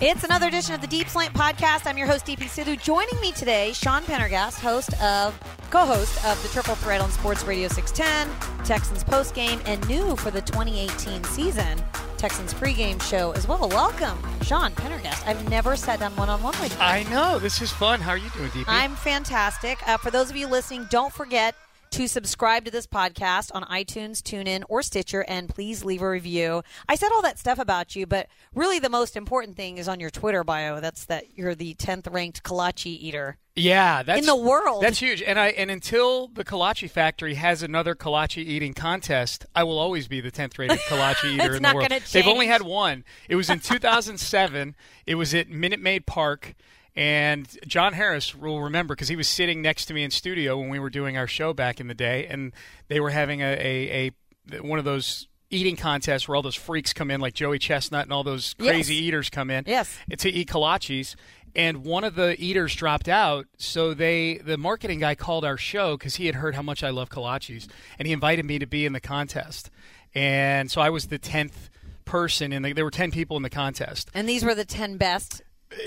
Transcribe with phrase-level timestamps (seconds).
[0.00, 1.86] It's another edition of the Deep Slant Podcast.
[1.86, 2.80] I'm your host, DP Sidhu.
[2.82, 5.38] Joining me today, Sean Pendergast, host of,
[5.70, 10.40] co-host of the Triple Threat on Sports Radio 610, Texans postgame, and new for the
[10.42, 11.80] 2018 season,
[12.16, 13.68] Texans pregame show as well.
[13.68, 15.24] Welcome, Sean Pendergast.
[15.28, 16.80] I've never sat down one-on-one with you.
[16.80, 17.38] I know.
[17.38, 18.00] This is fun.
[18.00, 18.64] How are you doing, DP?
[18.66, 19.78] I'm fantastic.
[19.86, 21.54] Uh, for those of you listening, don't forget
[21.94, 26.64] to subscribe to this podcast on iTunes, TuneIn, or Stitcher, and please leave a review.
[26.88, 30.00] I said all that stuff about you, but really the most important thing is on
[30.00, 30.80] your Twitter bio.
[30.80, 33.38] That's that you're the 10th ranked kolache eater.
[33.54, 34.82] Yeah, that's in the world.
[34.82, 35.22] That's huge.
[35.22, 40.08] And I and until the Kolache factory has another kolache eating contest, I will always
[40.08, 41.92] be the 10th rated kolache eater in the world.
[42.10, 43.04] They've only had one.
[43.28, 44.74] It was in 2007.
[45.06, 46.56] it was at Minute Maid Park.
[46.96, 50.68] And John Harris will remember because he was sitting next to me in studio when
[50.68, 52.52] we were doing our show back in the day, and
[52.88, 54.10] they were having a, a,
[54.52, 58.04] a one of those eating contests where all those freaks come in, like Joey Chestnut
[58.04, 59.02] and all those crazy Yes.
[59.02, 59.96] eaters come in Yes.
[60.18, 61.14] to eat kolaches
[61.56, 65.96] and one of the eaters dropped out so they the marketing guy called our show
[65.96, 68.84] because he had heard how much i love kolaches and he invited me to be
[68.84, 69.70] in the contest
[70.16, 71.68] and so i was the 10th
[72.04, 75.42] person and there were 10 people in the contest And these were the 10 best.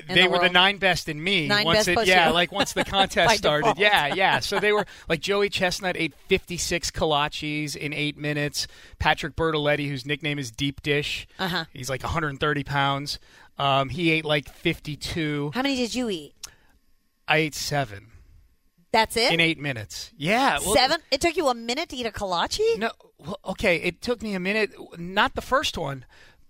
[0.08, 1.48] They the were the nine best in me.
[1.48, 2.34] Nine once best it, yeah, you.
[2.34, 3.64] like once the contest started.
[3.64, 3.80] default.
[3.80, 4.40] Yeah, yeah.
[4.40, 8.68] So they were like Joey Chestnut ate 56 kolaches in eight minutes.
[9.00, 11.66] Patrick Bertoletti, whose nickname is Deep Dish, Uh-huh.
[11.74, 13.20] he's like 130 pounds.
[13.58, 15.52] Um, he ate like 52.
[15.54, 16.34] How many did you eat?
[17.28, 18.08] I ate seven
[18.92, 19.32] That's it?
[19.34, 20.12] in eight minutes.
[20.18, 21.00] Yeah, well, Seven?
[21.12, 22.78] It took you a minute to eat a kolache?
[22.78, 23.78] No, well, okay.
[23.78, 24.72] It took me a minute.
[24.98, 26.06] Not the first one.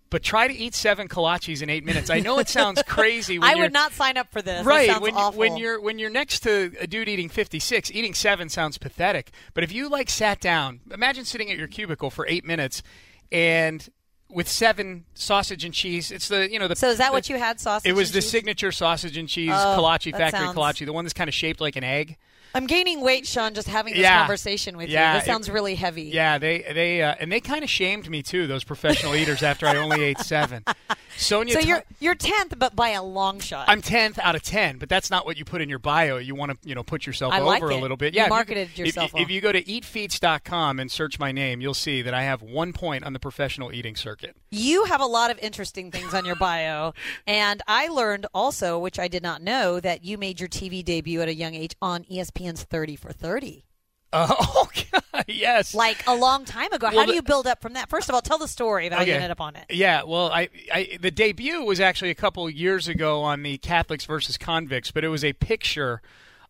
[0.10, 2.10] But try to eat seven kolaches in eight minutes.
[2.10, 3.40] I know it sounds crazy.
[3.40, 4.66] When I would not sign up for this.
[4.66, 5.38] Right when awful.
[5.40, 9.32] when you're when you're next to a dude eating 56, eating seven sounds pathetic.
[9.54, 12.84] But if you like sat down, imagine sitting at your cubicle for eight minutes,
[13.32, 13.90] and
[14.30, 16.12] with seven sausage and cheese.
[16.12, 18.12] It's the you know the So is that the- what you had, sausage It was
[18.12, 18.30] the cheese?
[18.30, 21.62] signature sausage and cheese Oh, kolache factory sounds- kolache, the one that's kind of shaped
[21.62, 22.18] like an egg.
[22.56, 24.20] I'm gaining weight, Sean, just having this Yeah.
[24.20, 25.20] conversation with Yeah, you.
[25.20, 26.04] This it- sounds really heavy.
[26.04, 28.48] Yeah, they they uh, and they kind of shamed me too.
[28.48, 30.64] Those professional eaters after I only ate seven.
[31.18, 33.66] Sonia, So you're you're tenth, but by a long shot.
[33.68, 36.18] I'm tenth out of ten, but that's not what you put in your bio.
[36.18, 38.14] You want to, you know, put yourself I over like a little bit.
[38.14, 41.60] Yeah, if marketed if, yourself If, if you go to eatfeats.com and search my name,
[41.62, 44.36] you'll see that I have one point on the professional eating circuit.
[44.52, 46.94] you have a lot of interesting things on your bio,
[47.26, 51.22] and I learned also, which I did not know, that you made your TV debut
[51.22, 53.66] at a young age on E ESPN's Thirty for Thirty,
[54.14, 55.74] Uh, oh God, yes.
[55.74, 56.88] like a long time ago.
[56.90, 57.90] Well, How do you build up from that?
[57.90, 59.14] First of all, tell the story of how you Okay.
[59.16, 59.66] ended up on it.
[59.70, 64.06] Yeah, well, I, I the debut was actually a couple years ago on the Catholics
[64.06, 66.02] versus Convicts, but it was a picture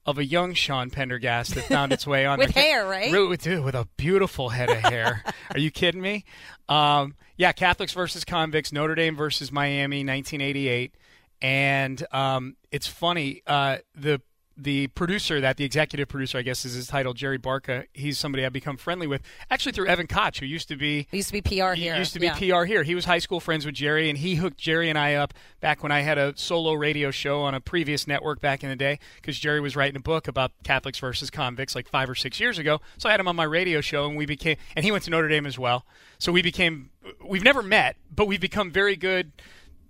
[0.05, 3.11] of a young Sean Pendergast that found its way on With hair, right?
[3.11, 5.21] Re- With, dude, with a beautiful head of hair.
[5.53, 6.23] Are you kidding me?
[6.69, 10.95] Um, yeah, Catholics versus Convicts, Notre Dame versus Miami, 1988,
[11.41, 13.41] and um, it's funny.
[13.45, 14.21] Uh, the
[14.57, 17.85] the producer, that the executive producer, I guess is his title, Jerry Barca.
[17.93, 21.27] He's somebody I've become friendly with, actually through Evan Koch, who used to be used
[21.31, 21.95] to be PR he here.
[21.97, 22.33] used to be Yeah.
[22.59, 22.83] PR here.
[22.83, 25.83] He was high school friends with Jerry, and he hooked Jerry and I up back
[25.83, 28.99] when I had a solo radio show on a previous network back in the day
[29.17, 32.57] because Jerry was writing a book about Catholics versus convicts like five or six years
[32.57, 32.81] ago.
[32.97, 35.11] So I had him on my radio show, and we became, and he went to
[35.11, 35.85] Notre Dame as well.
[36.19, 36.89] So we became,
[37.23, 39.31] we've never met, but we've become very good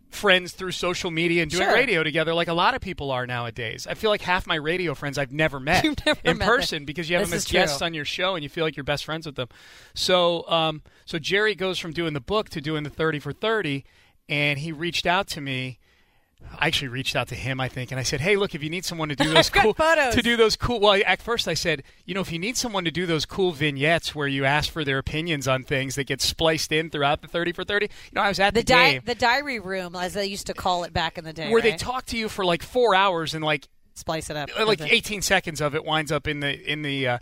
[0.09, 1.73] friends through social media and doing Sure.
[1.73, 3.85] radio together like a lot of people are nowadays.
[3.87, 6.55] I feel like half my radio friends I've never met never in met them.
[6.57, 8.83] person because you have them as guests on your show and you feel like you're
[8.83, 9.49] best friends with them.
[9.93, 13.83] So, um, so Jerry goes from doing the book to doing the 30 for 30,
[14.29, 15.77] and he reached out to me.
[16.59, 18.69] I actually reached out to him, I think, and I said, "Hey, look, if you
[18.69, 20.15] need someone to do those cool photos.
[20.15, 22.83] to do those cool." Well, at first I said, "You know, if you need someone
[22.85, 26.21] to do those cool vignettes where you ask for their opinions on things that get
[26.21, 28.91] spliced in throughout the 30 for 30, you know, I was at The, the, di-
[28.93, 31.61] game the diary room, as they used to call it back in the day, where
[31.61, 34.49] they talk to you for like four hours and like splice it up.
[34.57, 34.81] uh, like.
[34.81, 37.19] 18 seconds of it winds up in the in the uh,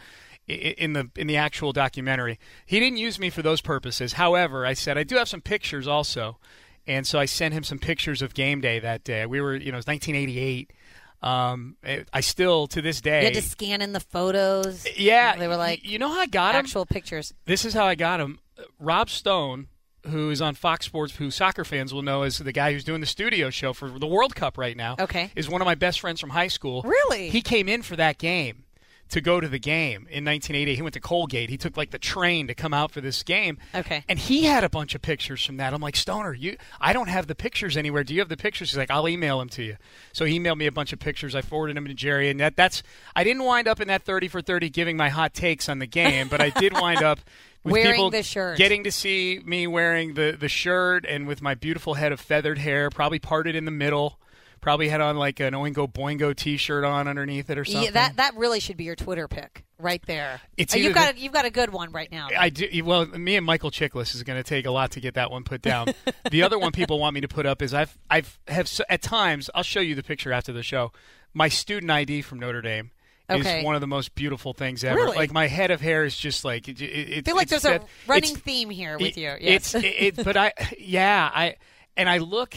[0.48, 2.40] in the in the actual documentary.
[2.66, 4.14] He didn't use me for those purposes.
[4.14, 6.38] However, I said I do have some pictures also,
[6.88, 9.26] and so I sent him some pictures of game day that day.
[9.26, 10.72] We were you know it was 1988.
[11.22, 11.76] Um,
[12.14, 13.22] I still to this day.
[13.22, 14.86] You had to scan in the photos.
[14.98, 16.60] yeah, they were like you know how I got him.
[16.60, 17.34] actual pictures.
[17.46, 18.40] This is how I got him.
[18.80, 19.68] Rob Stone,
[20.08, 23.02] who is on Fox Sports, who soccer fans will know as the guy who's doing
[23.02, 24.96] the studio show for the World Cup right now.
[25.00, 25.32] Okay.
[25.36, 26.84] Is one of my best friends from high school.
[26.84, 27.30] Really?
[27.30, 28.65] He came in for that game
[29.10, 30.76] to go to the game in 1980.
[30.76, 31.50] He went to Colgate.
[31.50, 33.58] He took like the train to come out for this game.
[33.74, 34.04] Okay.
[34.10, 35.74] And he had a bunch of pictures from that.
[35.74, 38.04] I'm like, Stoner, you I don't have the pictures anywhere.
[38.04, 38.72] Do you have the pictures?
[38.72, 39.78] He's like, I'll email them to you.
[40.12, 41.36] So he emailed me a bunch of pictures.
[41.36, 42.82] I forwarded them to Jerry and that that's
[43.16, 45.88] I didn't wind up in that 30 for 30 giving my hot takes on the
[45.88, 47.20] game, but I did wind up
[47.64, 48.58] with Wearing people the shirt.
[48.58, 52.58] getting to see me wearing the the shirt and with my beautiful head of feathered
[52.60, 54.20] hair, probably parted in the middle.
[54.62, 57.84] Probably had on like an Oingo Boingo T-shirt on underneath it or something.
[57.84, 60.42] Yeah, that that really should be your Twitter pic right there.
[60.58, 62.30] It's Uh, you've got a, you've got a good one right now.
[62.38, 62.68] I do.
[62.84, 65.44] Well, me and Michael Chiklis is going to take a lot to get that one
[65.44, 65.88] put down.
[66.32, 69.50] the other one people want me to put up is I've I've have at times
[69.54, 70.92] I'll show you the picture after the show.
[71.34, 72.92] My student ID from Notre Dame
[73.30, 73.60] Okay.
[73.60, 74.98] is one of the most beautiful things ever.
[74.98, 75.16] Really?
[75.18, 76.80] Like my head of hair is just like it.
[76.82, 79.34] it I feel like it's there's a running theme here with it- you.
[79.42, 79.74] Yes.
[79.76, 79.86] It's
[80.18, 81.56] it, but I yeah I
[81.98, 82.56] and I look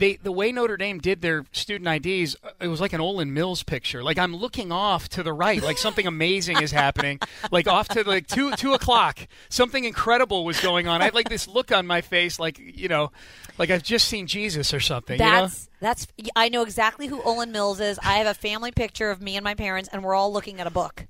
[0.00, 3.30] they the way Notre Dame did their student IDs uh, it was like an Olan
[3.30, 7.20] Mills picture like I'm looking off to the right like something amazing is happening
[7.52, 11.28] like off to like two two o'clock something incredible was going on I had like
[11.28, 13.12] this look on my face like you know
[13.58, 15.42] like I've just seen Jesus or something you know?
[15.42, 16.06] That's that's.
[16.36, 17.98] I know exactly who Olan Mills is.
[18.02, 20.66] I have a family picture of me and my parents, and we're all looking at
[20.66, 21.06] a book.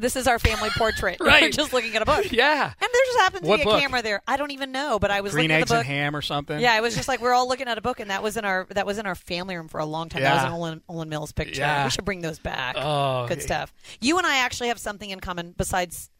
[0.00, 1.16] This is our family portrait.
[1.20, 1.52] We're Right.
[1.52, 2.24] just looking at a book.
[2.32, 3.78] yeah And there just happens What to be book?
[3.78, 4.22] a camera there.
[4.26, 5.78] I don't even know, but I was green looking at the book.
[5.84, 8.00] and ham or something Yeah, it was just like we're all looking at a book,
[8.00, 10.22] and that was in our that was in our family room for a long time.
[10.22, 10.54] That was Yeah.
[10.72, 11.60] an Olan, Olan Mills picture.
[11.60, 11.84] Yeah.
[11.84, 12.76] We should bring those back.
[12.78, 13.72] Oh, Good stuff.
[14.00, 16.10] You and I actually have something in common besides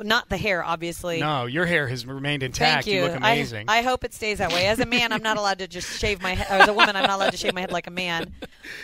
[0.00, 1.18] not the hair, obviously.
[1.20, 3.02] no your hair has remained intact Thank you.
[3.02, 4.66] look amazing I, I hope it stays that way.
[4.66, 6.46] As a man, I'm not allowed to just shave my head.
[6.48, 8.32] As a woman, I'm not allowed to shave my head like a man.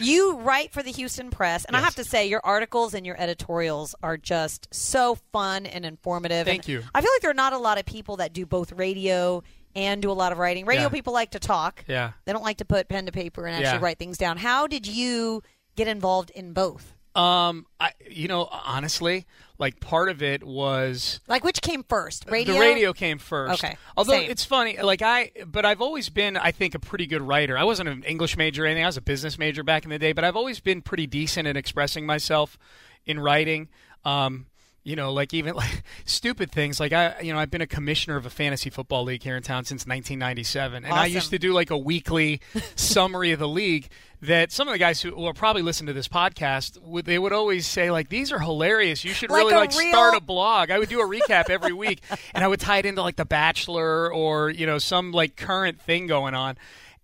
[0.00, 3.20] You write for the Houston Press, and I have to say, your articles and your
[3.20, 6.46] editorials are just so fun and informative.
[6.46, 6.82] Thank And you.
[6.94, 9.42] I feel like there are not a lot of people that do both radio
[9.76, 10.66] and do a lot of writing.
[10.66, 10.88] Radio Yeah.
[10.88, 11.84] people like to talk.
[11.86, 13.84] yeah They don't like to put pen to paper and actually Yeah.
[13.84, 14.36] write things down.
[14.38, 15.42] How did you
[15.76, 16.94] get involved in both?
[17.14, 19.26] Um I you know honestly
[19.58, 22.26] like part of it was Like, which came first?
[22.30, 22.54] Radio.
[22.54, 23.62] The radio came first.
[23.62, 23.76] Okay.
[23.96, 24.30] Although Same.
[24.30, 27.58] it's funny, like I, but I've always been, I think, a pretty good writer.
[27.58, 28.84] I wasn't an English major or anything.
[28.84, 31.48] I was a business major back in the day, but I've always been pretty decent
[31.48, 32.56] at expressing myself
[33.04, 33.68] in writing.
[34.04, 34.46] Um,
[34.88, 36.80] you know, like even like stupid things.
[36.80, 39.42] Like I, you know, I've been a commissioner of a fantasy football league here in
[39.42, 42.40] town since 1997, and I used to do like a weekly
[42.74, 43.88] summary of the league.
[44.20, 47.32] That some of the guys who will probably listen to this podcast would they would
[47.32, 49.04] always say like these are hilarious.
[49.04, 50.72] You should Like really like real- start a blog.
[50.72, 52.00] I would do a recap every week,
[52.34, 55.80] and I would tie it into like The Bachelor or you know some like current
[55.80, 56.56] thing going on,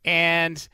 [0.05, 0.67] and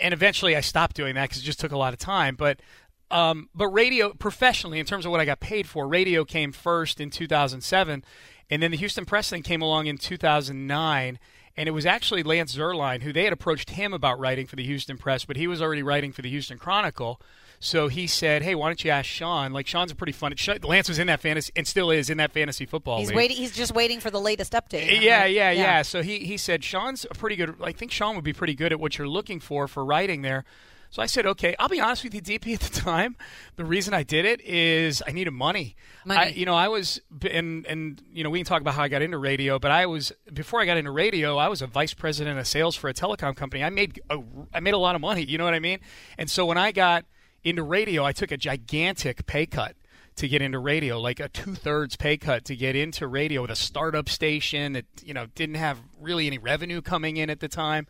[0.00, 2.34] and eventually I stopped doing that because it just took a lot of time.
[2.34, 2.60] But
[3.10, 7.00] um, but radio professionally, in terms of what I got paid for, radio came first
[7.00, 8.04] in 2007,
[8.50, 11.18] and then the Houston Press thing came along in 2009.
[11.56, 14.62] And it was actually Lance Zierlein who they had approached him about writing for the
[14.62, 17.20] Houston Press, but he was already writing for the Houston Chronicle.
[17.58, 19.52] So he said, "Hey, why don't you ask Sean?
[19.52, 20.32] Like Sean's a pretty fun.
[20.62, 23.16] Lance was in that fantasy and still is in that fantasy football He's league.
[23.16, 23.36] waiting.
[23.36, 25.00] He's just waiting for the latest update.
[25.00, 25.32] Yeah, right?
[25.34, 27.56] yeah, yeah, So he, he said Sean's a pretty good.
[27.60, 30.44] I think Sean would be pretty good at what you're looking for for writing there.
[30.90, 31.54] So I said, okay.
[31.58, 32.54] I'll be honest with you, DP.
[32.54, 33.16] At the time,
[33.56, 35.76] the reason I did it is I needed money.
[36.04, 36.20] Money.
[36.20, 37.00] I, you know, I was
[37.30, 39.86] and and you know we can talk about how I got into radio, but I
[39.86, 42.94] was before I got into radio, I was a vice president of sales for a
[42.94, 43.62] telecom company.
[43.62, 44.18] I made a,
[44.52, 45.24] I made a lot of money.
[45.24, 45.80] You know what I mean?
[46.16, 47.04] And so when I got
[47.44, 49.76] into radio, I took a gigantic pay cut
[50.16, 53.50] to get into radio, like a two thirds pay cut to get into radio with
[53.50, 57.48] a startup station that you know didn't have really any revenue coming in at the
[57.48, 57.86] time.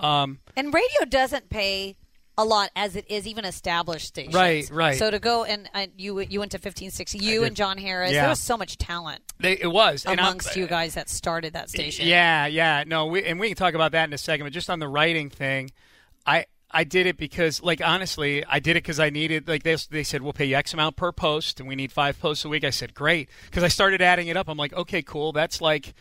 [0.00, 1.96] Um, And radio doesn't pay
[2.38, 4.34] a lot as it is even established stations.
[4.34, 4.98] Right, right.
[4.98, 8.12] So to go and uh, you you went to 1560, you and John Harris.
[8.12, 8.22] Yeah.
[8.22, 12.06] There was so much talent they, it was amongst you guys that started that station.
[12.06, 12.84] Yeah, yeah.
[12.86, 14.46] No, we, and we can talk about that in a second.
[14.46, 15.70] But just on the writing thing,
[16.26, 19.48] I I did it because, like, honestly, I did it because I needed.
[19.48, 22.18] Like, they they said we'll pay you X amount per post, and we need five
[22.18, 22.64] posts a week.
[22.64, 24.48] I said great because I started adding it up.
[24.48, 25.32] I'm like, okay, cool.
[25.32, 25.94] That's like.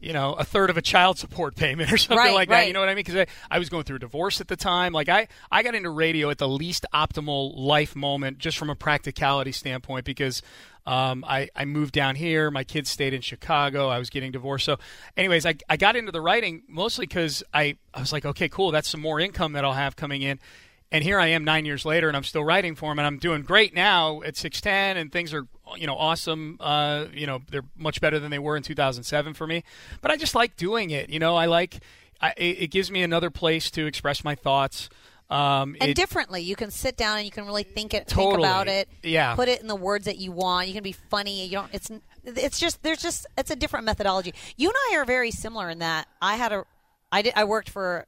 [0.00, 2.60] You know, a third of a child support payment or something Right, like right.
[2.62, 2.66] that.
[2.68, 3.04] You know what I mean?
[3.04, 4.92] Because I, I was going through a divorce at the time.
[4.92, 8.74] Like I, I got into radio at the least optimal life moment, just from a
[8.76, 10.42] practicality standpoint, because
[10.86, 12.50] um, I, I moved down here.
[12.50, 13.88] My kids stayed in Chicago.
[13.88, 14.66] I was getting divorced.
[14.66, 14.76] So,
[15.16, 18.70] anyways, I, I got into the writing mostly because I, I was like, okay, cool.
[18.70, 20.38] That's some more income that I'll have coming in.
[20.92, 23.18] And here I am nine years later, and I'm still writing for them, and I'm
[23.18, 26.56] doing great now at 610, and things are, you know, awesome.
[26.60, 29.64] Uh, you know, they're much better than they were in 2007 for me.
[30.02, 31.10] But I just like doing it.
[31.10, 31.80] You know, I like,
[32.20, 34.88] I, it, it gives me another place to express my thoughts.
[35.28, 38.38] Um, And it- differently, you can sit down and you can really think it, think
[38.38, 38.88] about it.
[39.02, 39.34] Yeah.
[39.34, 40.68] Put it in the words that you want.
[40.68, 41.44] You can be funny.
[41.46, 41.68] You don't.
[41.74, 41.90] It's
[42.24, 44.34] it's just there's just it's a different methodology.
[44.56, 46.64] You and I are very similar in that I had a
[47.12, 48.06] I did I worked for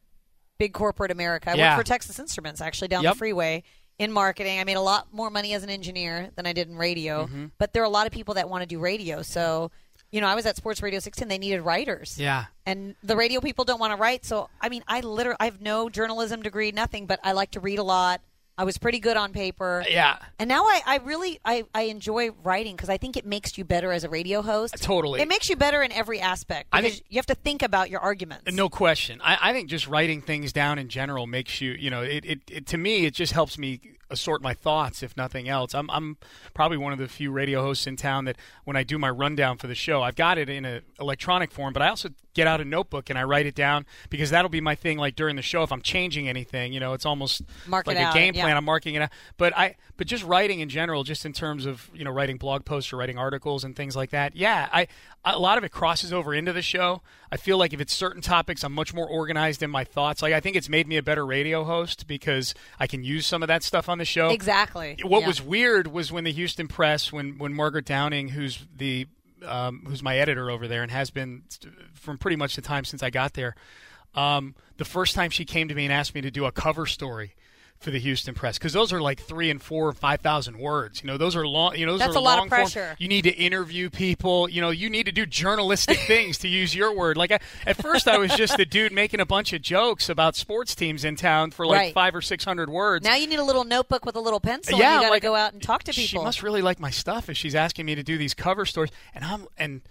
[0.58, 1.50] big corporate America.
[1.50, 1.76] I Yeah.
[1.76, 3.14] worked for Texas Instruments actually down Yep.
[3.14, 3.62] the freeway
[3.98, 4.60] in marketing.
[4.60, 7.26] I made a lot more money as an engineer than I did in radio.
[7.26, 7.46] Mm-hmm.
[7.58, 9.22] But there are a lot of people that want to do radio.
[9.22, 9.70] So,
[10.10, 11.28] you know, I was at Sports Radio 16.
[11.28, 12.18] They needed writers.
[12.18, 12.46] yeah.
[12.64, 14.24] And the radio people don't want to write.
[14.24, 17.60] So, I mean, I literally, I have no journalism degree, nothing, but I like to
[17.60, 18.20] read a lot.
[18.58, 19.82] I was pretty good on paper.
[19.86, 20.18] Uh, yeah.
[20.40, 23.64] And now I, I really I, I enjoy writing because I think it makes you
[23.64, 24.74] better as a radio host.
[24.74, 25.20] Uh, totally.
[25.20, 26.68] It makes you better in every aspect.
[26.72, 28.52] I think- you have to think about your arguments.
[28.52, 29.20] No question.
[29.22, 32.40] I, I think just writing things down in general makes you, you know, it, it,
[32.50, 35.74] it to me it just helps me assort my thoughts, if nothing else.
[35.74, 36.16] I'm I'm
[36.54, 39.58] probably one of the few radio hosts in town that when I do my rundown
[39.58, 42.60] for the show, I've got it in an electronic form, but I also get out
[42.60, 44.96] a notebook and I write it down because that'll be my thing.
[44.96, 48.14] Like during the show, if I'm changing anything, you know, it's almost Mark like out,
[48.14, 48.42] a game yeah.
[48.42, 48.56] plan.
[48.56, 49.10] I'm marking it out.
[49.36, 52.64] But I, but just writing in general, just in terms of you know writing blog
[52.64, 54.36] posts or writing articles and things like that.
[54.36, 54.86] Yeah, I
[55.24, 57.02] a lot of it crosses over into the show.
[57.30, 60.22] I feel like if it's certain topics, I'm much more organized in my thoughts.
[60.22, 63.42] Like I think it's made me a better radio host because I can use some
[63.42, 64.30] of that stuff on the show.
[64.30, 64.98] Exactly.
[65.02, 65.26] What Yeah.
[65.26, 69.06] was weird was when the Houston Press, when when Margaret Downing, who's the
[69.46, 71.42] um, who's my editor over there and has been
[71.94, 73.54] from pretty much the time since I got there,
[74.14, 76.86] um, the first time she came to me and asked me to do a cover
[76.86, 77.34] story
[77.80, 81.00] for the Houston Press because those are like three and four, five thousand words.
[81.02, 81.76] You know, those are long.
[81.76, 82.60] You know, those That's are a lot of long form.
[82.62, 82.96] pressure.
[82.98, 84.48] You need to interview people.
[84.48, 87.16] You know, you need to do journalistic things to use your word.
[87.16, 90.34] Like I, at first, I was just a dude making a bunch of jokes about
[90.34, 91.94] sports teams in town for like Right.
[91.94, 93.04] five or six hundred words.
[93.04, 94.76] Now you need a little notebook with a little pencil.
[94.78, 96.06] Yeah, and you got to like, go out and talk to people.
[96.08, 98.90] She must really like my stuff if she's asking me to do these cover stories.
[99.14, 99.82] And I'm and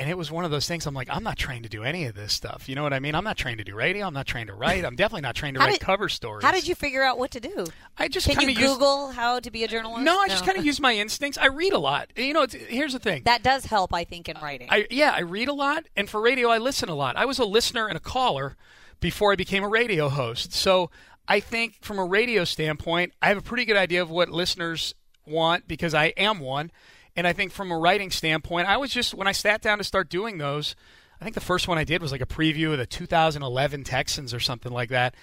[0.00, 0.86] and it was one of those things.
[0.86, 2.70] I'm like, I'm not trained to do any of this stuff.
[2.70, 3.14] You know what I mean?
[3.14, 4.06] I'm not trained to do radio.
[4.06, 4.82] I'm not trained to write.
[4.82, 6.42] I'm definitely not trained to write did- cover stories.
[6.42, 7.66] How did you figure out what to do?
[7.98, 8.72] I just Can kind you of.
[8.72, 10.02] Google how to be a journalist?
[10.02, 11.36] No, I just kind of use my instincts.
[11.36, 12.08] I read a lot.
[12.16, 13.24] You know, it's, here's the thing.
[13.26, 14.68] That does help, I think, in writing.
[14.70, 17.16] I yeah, I read a lot, and for radio, I listen a lot.
[17.16, 18.56] I was a listener and a caller
[19.00, 20.54] before I became a radio host.
[20.54, 20.90] So
[21.28, 24.94] I think, from a radio standpoint, I have a pretty good idea of what listeners
[25.26, 26.70] want because I am one.
[27.20, 29.84] And I think, from a writing standpoint, I was just when I sat down to
[29.84, 30.74] start doing those.
[31.20, 34.32] I think the first one I did was like a preview of the 2011 Texans
[34.32, 35.14] or something like that.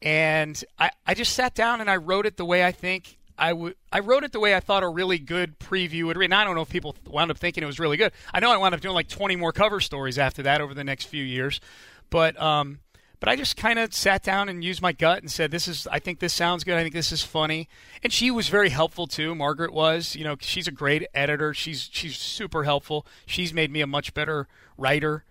[0.00, 3.52] And I, I just sat down and I wrote it the way I think I
[3.52, 3.74] would.
[3.92, 6.28] I wrote it the way I thought a really good preview would read.
[6.28, 8.12] And I don't know if people wound up thinking it was really good.
[8.32, 10.82] I know I wound up doing like 20 more cover stories after that over the
[10.82, 11.60] next few years,
[12.08, 12.78] but um,
[13.20, 15.86] but I just kind of sat down and used my gut and said, "This is.
[15.90, 16.76] I think this sounds good.
[16.76, 17.68] I think this is funny."
[18.02, 19.34] And she was very helpful too.
[19.34, 20.14] Margaret was.
[20.16, 21.54] You know, she's a great editor.
[21.54, 23.06] She's she's super helpful.
[23.26, 25.24] She's made me a much better writer.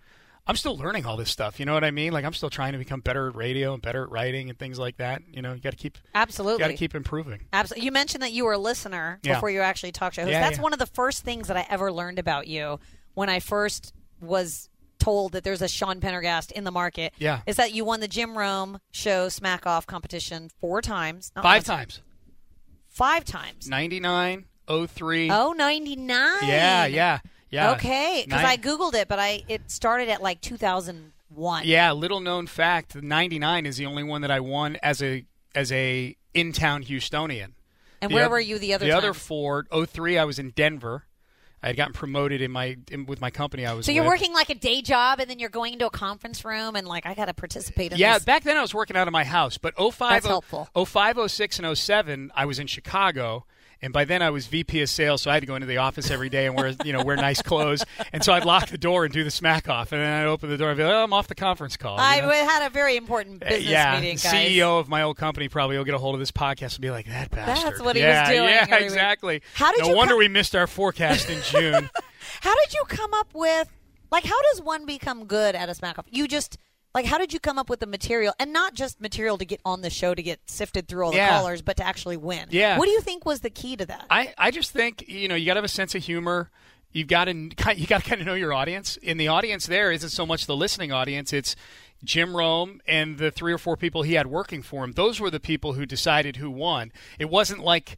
[0.45, 1.57] I'm still learning all this stuff.
[1.57, 2.11] You know what I mean?
[2.11, 4.77] Like I'm still trying to become better at radio and better at writing and things
[4.77, 5.21] like that.
[5.31, 6.59] You know, you got to keep Absolutely.
[6.59, 7.45] got to keep improving.
[7.53, 7.85] Absolutely.
[7.85, 9.35] You mentioned that you were a listener Yeah.
[9.35, 10.31] before you actually talk show host.
[10.33, 10.63] Yeah, That's yeah.
[10.63, 12.79] one of the first things that I ever learned about you
[13.13, 14.67] when I first was
[15.03, 17.13] told that there's a Sean Pendergast in the market.
[17.17, 17.41] Yeah.
[17.45, 21.31] Is that you won the Jim Rome show smack off competition four times.
[21.35, 22.01] Five once, times.
[22.87, 23.67] Five times.
[23.67, 24.45] 99,
[24.87, 25.29] 03.
[25.31, 26.07] Oh, 99.
[26.43, 27.19] Yeah, yeah,
[27.49, 27.71] yeah.
[27.71, 28.23] Okay.
[28.25, 31.63] Because I Googled it, but I it started at like 2001.
[31.65, 35.71] Yeah, little known fact, 99 is the only one that I won as a as
[35.71, 37.53] a in-town Houstonian.
[38.01, 39.19] And The where were you the other The other times?
[39.19, 41.05] four, 03 I was in Denver.
[41.63, 44.09] I had gotten promoted in my in, with my company I was So you're with.
[44.11, 47.05] working like a day job, and then you're going into a conference room, and like
[47.05, 48.25] I got to participate in Yeah, this.
[48.25, 50.41] back then I was working out of my house, but 05, That's
[50.89, 53.45] 05, 06, and 07, I was in Chicago.
[53.83, 55.77] And by then I was VP of sales, so I had to go into the
[55.77, 57.83] office every day and wear, you know, wear nice clothes.
[58.13, 60.49] And so I'd lock the door and do the smack off, and then I'd open
[60.49, 62.29] the door and be like, "Oh, I'm off the conference call." I know?
[62.29, 64.33] had a very important Uh, business yeah, meeting, the guys.
[64.49, 66.91] CEO of my old company probably will get a hold of this podcast and be
[66.91, 68.81] like, "That bastard." That's what he was doing Yeah, week.
[68.85, 69.41] exactly.
[69.53, 71.89] How did no you wonder we missed our forecast in June.
[72.41, 73.67] How did you come up with
[74.11, 76.05] like how does one become good at a smack off?
[76.09, 76.57] You just
[76.93, 79.59] like how did you come up with the material and not just material to get
[79.65, 81.29] on the show to get sifted through all the Yeah.
[81.39, 82.47] callers, but to actually win?
[82.51, 82.77] Yeah.
[82.77, 84.05] What do you think was the key to that?
[84.09, 86.49] I, I just think you know you got to have a sense of humor.
[86.91, 87.33] You've got to
[87.75, 88.97] you got to kind of know your audience.
[89.05, 91.55] And the audience there isn't so much the listening audience; it's
[92.03, 94.91] Jim Rome and the three or four people he had working for him.
[94.91, 96.91] Those were the people who decided who won.
[97.17, 97.97] It wasn't like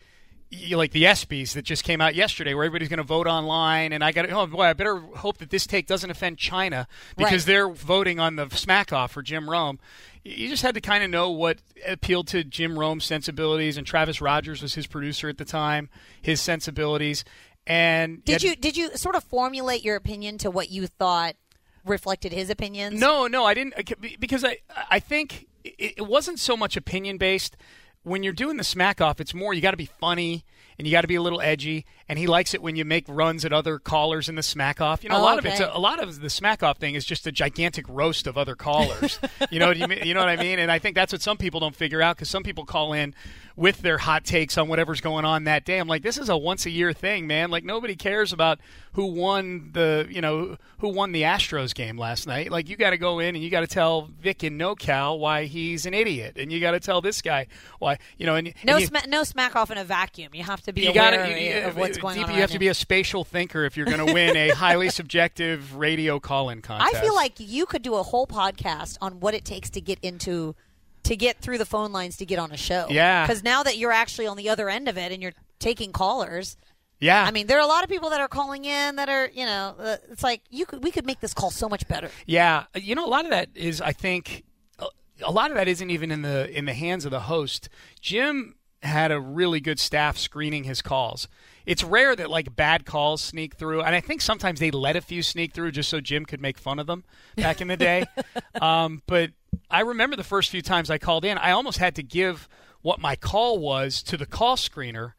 [0.72, 4.04] like the ESPYS that just came out yesterday, where everybody's going to vote online, and
[4.04, 6.88] I got oh boy, I better hope that this take doesn't offend China
[7.18, 7.46] because Right.
[7.54, 9.80] they're voting on the smack off for Jim Rome.
[10.24, 14.22] You just had to kind of know what appealed to Jim Rome's sensibilities, and Travis
[14.22, 15.90] Rogers was his producer at the time,
[16.22, 17.24] his sensibilities.
[17.68, 21.36] And did had- you did you sort of formulate your opinion to what you thought
[21.84, 23.00] reflected his opinions?
[23.00, 24.58] No, no, I didn't uh, because I
[24.90, 27.58] I think it wasn't so much opinion based.
[28.05, 30.45] When you're doing the smack off, it's more you got to be funny
[30.77, 31.88] and you got to be a little edgy.
[32.07, 35.03] And he likes it when you make runs at other callers in the smack off.
[35.03, 36.93] You know, a oh, lot of it's a, a lot of the smack off thing
[36.95, 39.19] is just a gigantic roast of other callers.
[39.50, 39.88] you know what you?
[40.03, 40.59] You know what I mean?
[40.59, 43.15] And I think that's what some people don't figure out because some people call in
[43.55, 45.79] with their hot takes on whatever's going on that day.
[45.79, 47.50] I'm like, this is a once a year thing, man.
[47.50, 48.59] Like nobody cares about
[48.93, 52.51] who won the you know who won the Astros game last night.
[52.51, 55.45] Like you got to go in and you got to tell Vic in NoCal why
[55.45, 57.47] he's an idiot, and you got to tell this guy
[57.79, 58.35] why you know.
[58.35, 60.29] And No, and you, sma- no smack off in a vacuum.
[60.33, 62.30] You have to be you aware gotta, you, of what's going DP, on.
[62.30, 64.90] You around have to be a spatial thinker if you're going to win a highly
[64.90, 66.96] subjective radio call-in contest.
[66.96, 70.00] I feel like you could do a whole podcast on what it takes to get
[70.02, 70.56] into
[71.04, 72.88] to get through the phone lines to get on a show.
[72.90, 73.25] Yeah.
[73.25, 76.58] Because now that you're actually on the other end of it and you're taking callers,
[77.00, 77.24] yeah.
[77.24, 79.46] I mean, there are a lot of people that are calling in that are, you
[79.46, 82.10] know, uh, it's like you could we could make this call so much better.
[82.25, 84.44] Yeah, you know, a lot of that is, I think,
[84.80, 84.88] a-
[85.22, 87.70] a lot of that isn't even in the in the hands of the host.
[88.02, 91.28] Jim had a really good staff screening his calls.
[91.65, 95.01] It's rare that like bad calls sneak through, and I think sometimes they let a
[95.01, 97.03] few sneak through just so Jim could make fun of them
[97.36, 98.05] back in the day.
[98.62, 99.31] um, but
[99.69, 102.48] I remember the first few times I called in, I almost had to give
[102.81, 105.13] what my call was to the call screener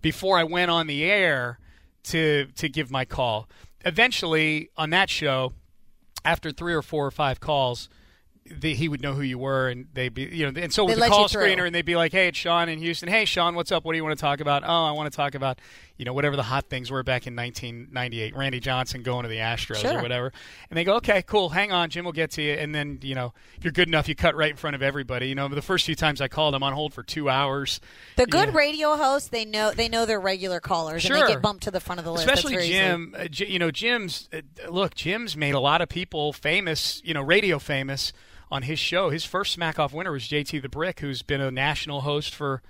[0.00, 1.58] before I went on the air
[2.04, 3.48] to to give my call.
[3.84, 5.52] Eventually, on that show,
[6.24, 7.88] after three or four or five calls,
[8.44, 10.94] the, he would know who you were, and they'd be, you know, and so They
[10.94, 13.08] with the call screener, and they'd be like, "Hey, it's Sean in Houston.
[13.08, 13.84] Hey, Sean, what's up?
[13.84, 14.64] What do you want to talk about?
[14.64, 15.60] Oh, I want to talk about,
[16.02, 18.36] you know, whatever the hot things were back in 1998.
[18.36, 19.98] Randy Johnson going to the Astros Sure.
[19.98, 20.32] or whatever."
[20.68, 21.50] And they go, "Okay, cool.
[21.50, 24.08] Hang on, Jim will get to you." And then, you know, if you're good enough,
[24.08, 25.28] you cut right in front of everybody.
[25.28, 27.80] You know, the first few times I called, I'm on hold for two hours.
[28.16, 31.62] The good radio hosts, they know they know their regular callers and they get bumped
[31.64, 32.26] to the front of the list.
[32.26, 32.56] Especially.
[32.66, 34.40] Jim, uh, J- you know, Jim's uh,
[34.70, 34.94] look.
[34.96, 38.12] Jim's made a lot of people famous, you know, radio famous
[38.50, 39.10] on his show.
[39.10, 42.60] His first Smack Off winner was JT the Brick, who's been a national host for,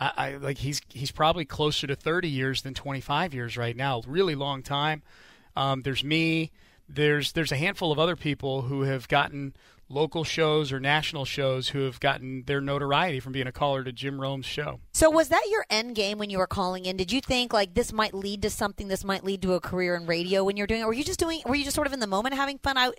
[0.00, 4.02] I, I like he's he's probably closer to 30 years than 25 years right now.
[4.06, 5.02] Really long time.
[5.56, 6.50] Um, there's me.
[6.88, 9.54] There's there's a handful of other people who have gotten
[9.90, 13.92] local shows or national shows who have gotten their notoriety from being a caller to
[13.92, 14.78] Jim Rome's show.
[14.94, 16.96] So was that your end game when you were calling in?
[16.96, 18.88] Did you think like this might lead to something?
[18.88, 20.86] This might lead to a career in radio when you're doing it?
[20.86, 21.42] Were you just doing?
[21.44, 22.78] Were you just sort of in the moment having fun?
[22.78, 22.92] I,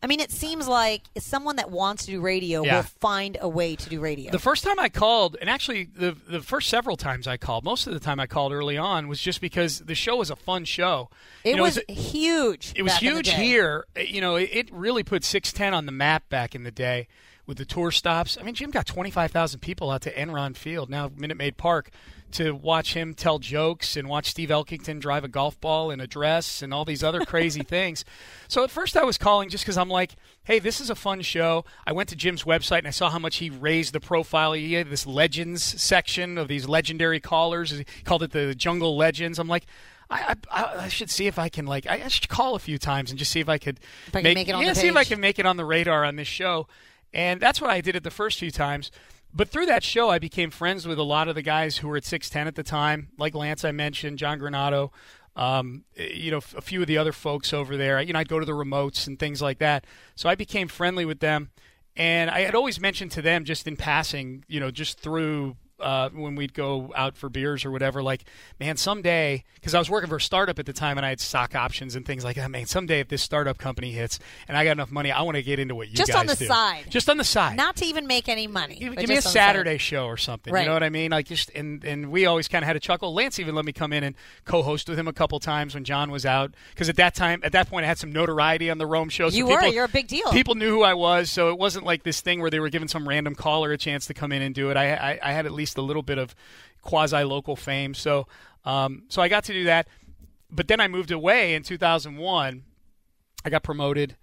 [0.00, 2.76] I mean, it seems like someone that wants to do radio Yeah.
[2.76, 4.30] will find a way to do radio.
[4.30, 7.86] The first time I called, and actually the the first several times I called, most
[7.88, 10.64] of the time I called early on was just because the show was a fun
[10.64, 11.10] show.
[11.42, 12.72] it You know, was huge.
[12.76, 13.86] it was back in the huge here.
[13.96, 17.08] Uh, You know, it, it really put 610 on the map back in the day
[17.46, 18.38] with the tour stops.
[18.38, 21.90] I mean, Jim got 25,000 people out to Enron Field, now Minute Maid Park,
[22.32, 26.06] to watch him tell jokes and watch Steve Elkington drive a golf ball in a
[26.06, 28.04] dress and all these other crazy things.
[28.48, 30.12] So at first I was calling just because I'm like,
[30.44, 31.64] hey, this is a fun show.
[31.86, 34.52] I went to Jim's website and I saw how much he raised the profile.
[34.52, 37.70] He had this legends section of these legendary callers.
[37.70, 39.38] He called it the Jungle Legends.
[39.38, 39.66] I'm like,
[40.10, 43.10] I, I, I should see if I can like I should call a few times
[43.10, 44.88] and just see if I could If I can make it on yeah the see
[44.88, 46.66] if I can make it on the radar on this show,
[47.12, 48.90] and that's what I did it the first few times.
[49.38, 51.96] But through that show, I became friends with a lot of the guys who were
[51.96, 54.90] at six ten at the time, like Lance I mentioned, John Granado,
[55.36, 58.02] um, you know, a few of the other folks over there.
[58.02, 59.86] You know, I'd go to the remotes and things like that.
[60.16, 61.50] So I became friendly with them,
[61.96, 66.08] and I had always mentioned to them just in passing, you know, just through uh,
[66.10, 68.24] when we'd go out for beers or whatever, like,
[68.58, 71.20] man, someday, because I was working for a startup at the time and I had
[71.20, 72.50] stock options and things like that.
[72.50, 75.42] Man, someday if this startup company hits and I got enough money, I want to
[75.42, 76.28] get into what you Just guys do.
[76.28, 76.46] Just on the do.
[76.48, 76.90] side.
[76.90, 77.56] Just on the side.
[77.56, 78.74] Not to even make any money.
[78.76, 79.46] Give, give me a just on the side.
[79.48, 80.52] Saturday show or something.
[80.52, 80.62] Right.
[80.62, 81.10] You know what I mean?
[81.10, 83.14] Like just and and we always kind of had a chuckle.
[83.14, 84.14] Lance even let me come in and
[84.44, 87.52] co-host with him a couple times when John was out because at that time, at
[87.52, 89.30] that point, I had some notoriety on the Rome show.
[89.30, 89.58] So You were.
[89.58, 90.30] people- You're a big deal.
[90.32, 92.88] People knew who I was, so it wasn't like this thing where they were giving
[92.88, 94.76] some random caller a chance to come in and do it.
[94.76, 96.34] I I, I had at least a little bit of
[96.80, 98.26] quasi local fame, so
[98.64, 99.88] um, so I got to do that.
[100.50, 102.62] But then I moved away in 2001.
[103.44, 104.16] I got promoted,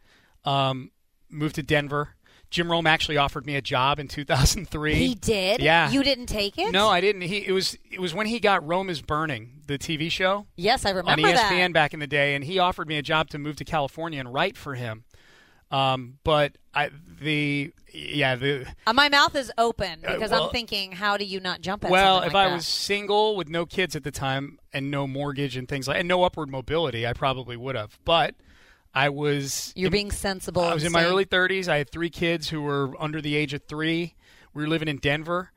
[0.44, 0.92] um,
[1.30, 2.16] moved to Denver.
[2.52, 4.94] Jim Rome actually offered me a job in 2003.
[4.96, 5.62] He did.
[5.62, 5.90] Yeah.
[5.90, 6.72] You didn't take it.
[6.72, 7.24] No, I didn't.
[7.24, 10.86] He it was it was when he got Rome is Burning, the TV show Yes,
[10.86, 11.74] I on remember ESPN that.
[11.74, 14.34] back in the day, and he offered me a job to move to California and
[14.34, 15.04] write for him.
[15.72, 16.90] Um, but I
[17.22, 21.40] the yeah the Uh, my mouth is open because well- I'm thinking, how do you
[21.40, 22.56] not jump at well, if like I that?
[22.56, 26.08] was single with no kids at the time and no mortgage and things like and
[26.08, 27.98] no upward mobility, I probably would have.
[28.06, 28.36] But
[28.94, 30.62] I was You're in- being sensible.
[30.64, 31.68] I was in my early 30s.
[31.68, 34.14] I had three kids who were under the age of three.
[34.54, 35.52] We were living in Denver.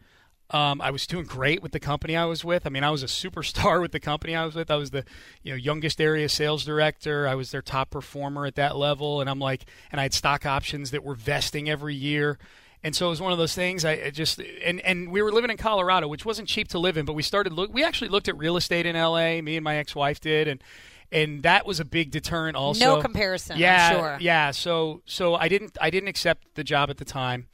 [0.50, 2.66] Um, I was doing great with the company I was with.
[2.66, 4.70] I mean, I was a superstar with the company I was with.
[4.70, 5.04] I was the
[5.42, 7.28] you know youngest area sales director.
[7.28, 10.46] I was their top performer at that level, and I'm like, and I had stock
[10.46, 12.38] options that were vesting every year.
[12.82, 13.84] And so it was one of those things.
[13.84, 17.04] I just and and we were living in Colorado, which wasn't cheap to live in,
[17.04, 17.72] but we started look.
[17.74, 19.42] We actually looked at real estate in L.A.
[19.42, 20.62] Me and my ex-wife did, and
[21.10, 22.56] and that was a big deterrent.
[22.56, 24.18] Also, No comparison, I'm Yeah, sure.
[24.20, 24.50] yeah.
[24.52, 27.48] So so I didn't I didn't accept the job at the time.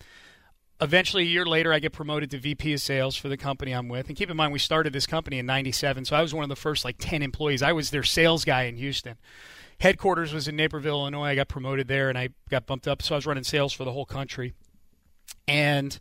[0.80, 3.88] Eventually, a year later, I get promoted to VP of sales for the company I'm
[3.88, 4.08] with.
[4.08, 6.48] And keep in mind, we started this company in '97, so I was one of
[6.48, 7.62] the first like 10 employees.
[7.62, 9.16] I was their sales guy in Houston.
[9.80, 11.28] Headquarters was in Naperville, Illinois.
[11.28, 13.84] I got promoted there, and I got bumped up, so I was running sales for
[13.84, 14.52] the whole country.
[15.46, 15.98] And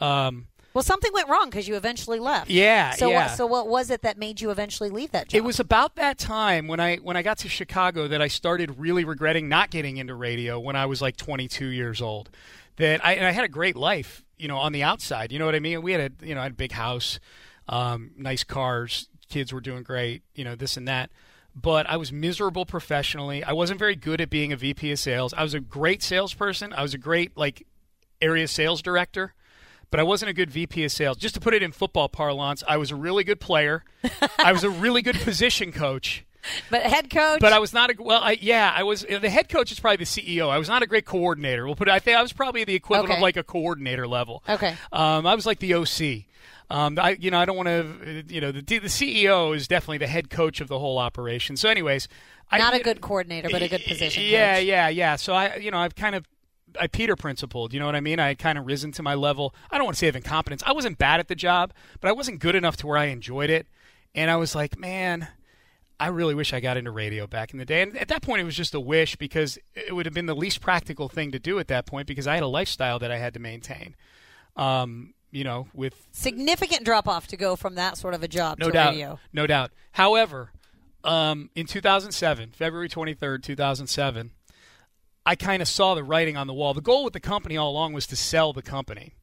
[0.00, 2.50] um, Well, something went wrong because you eventually left.
[2.50, 3.28] Yeah, So yeah.
[3.28, 3.36] what?
[3.38, 5.38] So what was it that made you eventually leave that job?
[5.38, 8.78] It was about that time when I when I got to Chicago that I started
[8.78, 12.28] really regretting not getting into radio when I was like 22 years old.
[12.76, 15.32] That I and I had a great life, you know, on the outside.
[15.32, 15.80] You know what I mean?
[15.80, 17.20] We had a you know I had a big house,
[17.70, 21.10] um, nice cars, kids were doing great, you know this and that.
[21.54, 23.42] But I was miserable professionally.
[23.42, 25.32] I wasn't very good at being a VP of sales.
[25.32, 26.74] I was a great salesperson.
[26.74, 27.66] I was a great like
[28.20, 29.32] area sales director
[29.90, 31.16] but I wasn't a good VP of sales.
[31.16, 33.84] Just to put it in football parlance, I was a really good player.
[34.38, 36.24] I was a really good position coach,
[36.70, 37.40] but head coach.
[37.40, 38.20] but I was not a well.
[38.22, 40.48] I, yeah, I was the head coach is probably the CEO.
[40.48, 41.66] I was not a great coordinator.
[41.66, 41.92] We'll put it.
[41.92, 43.18] I think I was probably the equivalent Okay.
[43.18, 44.42] of like a coordinator level.
[44.48, 44.74] Okay.
[44.92, 46.24] Um, I was like the OC.
[46.68, 49.98] Um, I, you know, I don't want to, you know, the, the CEO is definitely
[49.98, 51.56] the head coach of the whole operation.
[51.56, 52.08] So, anyways,
[52.50, 54.24] I, not a good coordinator, but a good position.
[54.24, 54.64] yeah, coach.
[54.64, 55.14] yeah, yeah.
[55.14, 56.26] So I, you know, I've kind of,
[56.80, 57.72] I Peter principled.
[57.72, 58.18] You know what I mean?
[58.18, 59.54] I had kind of risen to my level.
[59.70, 60.62] I don't want to say of incompetence.
[60.66, 63.50] I wasn't bad at the job, but I wasn't good enough to where I enjoyed
[63.50, 63.66] it.
[64.14, 65.28] And I was like, man,
[65.98, 67.82] I really wish I got into radio back in the day.
[67.82, 70.36] And at that point, it was just a wish because it would have been the
[70.36, 73.18] least practical thing to do at that point because I had a lifestyle that I
[73.18, 73.94] had to maintain.
[74.56, 78.58] Um, you know, with Significant drop off to go from that sort of a job
[78.58, 79.18] no to doubt, radio.
[79.32, 79.70] no doubt.
[79.92, 80.50] However,
[81.04, 84.30] um, in 2007, February 23rd, 2007,
[85.26, 86.72] I kind of saw the writing on the wall.
[86.72, 89.14] The goal with the company all along was to sell the company,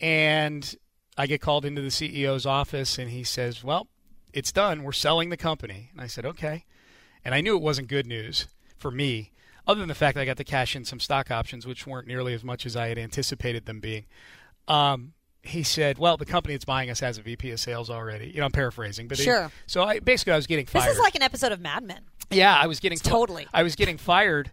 [0.00, 0.74] and
[1.16, 3.88] I get called into the CEO's office, and he says, "Well,
[4.32, 4.82] it's done.
[4.82, 6.64] We're selling the company." And I said, "Okay,"
[7.24, 8.46] and I knew it wasn't good news
[8.76, 9.32] for me.
[9.66, 12.06] Other than the fact that I got to cash in some stock options, which weren't
[12.08, 14.06] nearly as much as I had anticipated them being.
[14.66, 18.28] Um, he said, "Well, the company that's buying us has a VP of sales already."
[18.28, 19.50] You know, I'm paraphrasing, but he- Sure.
[19.66, 20.84] so I basically I was getting fired.
[20.86, 22.00] This is like an episode of Mad Men.
[22.30, 23.46] yeah, I was getting totally.
[23.52, 24.52] I was getting fired,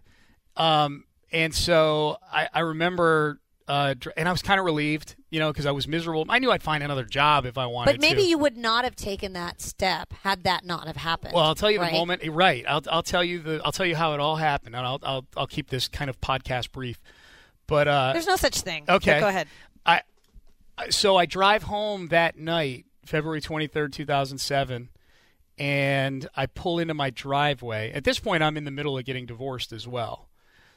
[0.56, 5.50] um, and so I, I remember, uh, and I was kind of relieved, you know,
[5.52, 6.24] because I was miserable.
[6.28, 8.28] I knew I'd find another job if I wanted But maybe to.
[8.28, 11.34] you would not have taken that step had that not have happened.
[11.34, 11.92] Well, I'll tell you right?
[11.92, 12.22] the moment.
[12.30, 12.64] Right.
[12.68, 15.26] I'll I'll tell you the I'll tell you how it all happened, and I'll I'll
[15.36, 17.02] I'll keep this kind of podcast brief.
[17.66, 18.84] But uh, There's no such thing.
[18.88, 19.14] Okay.
[19.14, 19.48] But go ahead.
[19.84, 20.02] I
[20.78, 24.90] I- so I drive home that night, February 23rd, 2007,
[25.58, 27.90] and I pull into my driveway.
[27.92, 30.28] At this point, I'm in the middle of getting divorced as well.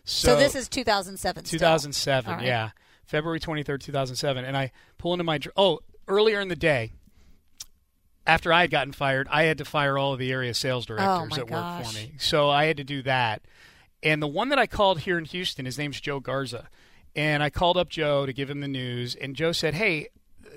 [0.10, 1.43] So, this is 2007.
[1.43, 2.45] 2007, All right.
[2.45, 2.72] yeah.
[3.06, 4.45] February 23rd, 2007.
[4.45, 5.39] And I pull into my.
[5.56, 6.93] Oh, earlier in the day,
[8.26, 10.95] after I had gotten fired, I had to fire all of the area sales oh,
[10.95, 12.13] directors Oh, that worked for me.
[12.17, 13.43] So I had to do that.
[14.02, 16.69] And the one that I called here in Houston, his name's Joe Garza.
[17.15, 19.15] And I called up Joe to give him the news.
[19.15, 20.08] And Joe said, Hey,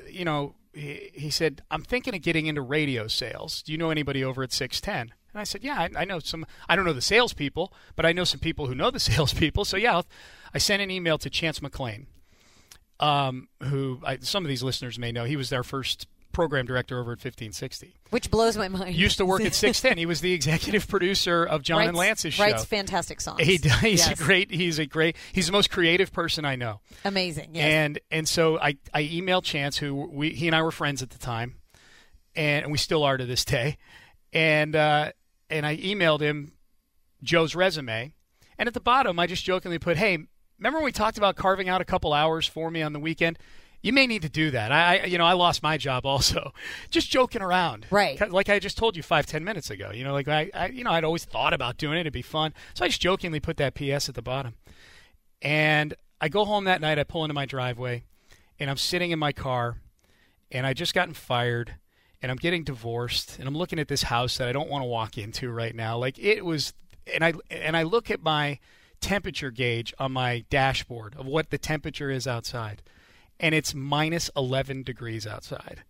[0.09, 3.63] you know, he, he said, I'm thinking of getting into radio sales.
[3.63, 5.15] Do you know anybody over at 610?
[5.35, 6.45] And I said, Yeah, I, I know some.
[6.69, 9.65] I don't know the salespeople, but I know some people who know the salespeople.
[9.65, 10.07] So yeah, I'll,
[10.55, 12.07] I sent an email to Chance McLean,
[13.01, 15.25] um, who I, some of these listeners may know.
[15.25, 17.95] He was their first program director over at 1560.
[18.09, 18.95] Which blows my mind.
[18.95, 19.99] Used to work at 610.
[19.99, 22.45] He was the executive producer of John and Writes- Lance's show.
[22.45, 23.41] Writes fantastic songs.
[23.43, 24.19] He he's Yes.
[24.21, 24.51] a great.
[24.51, 25.17] He's a great.
[25.33, 26.81] He's the most creative person I know.
[27.05, 27.55] Amazing.
[27.55, 27.65] Yes.
[27.65, 31.11] And and so I I emailed Chance, who we he and I were friends at
[31.11, 31.57] the time,
[32.35, 33.77] and, we still are to this day,
[34.33, 35.13] and uh,
[35.53, 36.53] and I emailed him
[37.23, 38.15] Joe's resume,
[38.59, 40.19] and at the bottom I just jokingly put, "Hey,
[40.59, 43.39] remember when we talked about carving out a couple hours for me on the weekend?"
[43.85, 44.71] You may need to do that.
[44.71, 46.53] I, you know, I lost my job also,
[46.91, 48.31] just joking around, Right.
[48.31, 49.91] Like I just told you five, ten minutes ago.
[49.93, 52.03] You know, like I, I, you know, I'd always thought about doing it.
[52.03, 54.55] It'd be fun, so I just jokingly put that PS at the bottom.
[55.41, 56.99] And I go home that night.
[57.01, 58.05] I pull into my driveway,
[58.61, 59.79] and I'm sitting in my car,
[60.53, 61.75] and I just gotten fired,
[62.23, 64.87] and I'm getting divorced, and I'm looking at this house that I don't want to
[64.87, 65.99] walk into right now.
[65.99, 66.73] Like it was,
[67.13, 68.61] and I and I look at my
[69.01, 72.81] temperature gauge on my dashboard of what the temperature is outside,
[73.41, 75.83] and it's minus 11 degrees outside.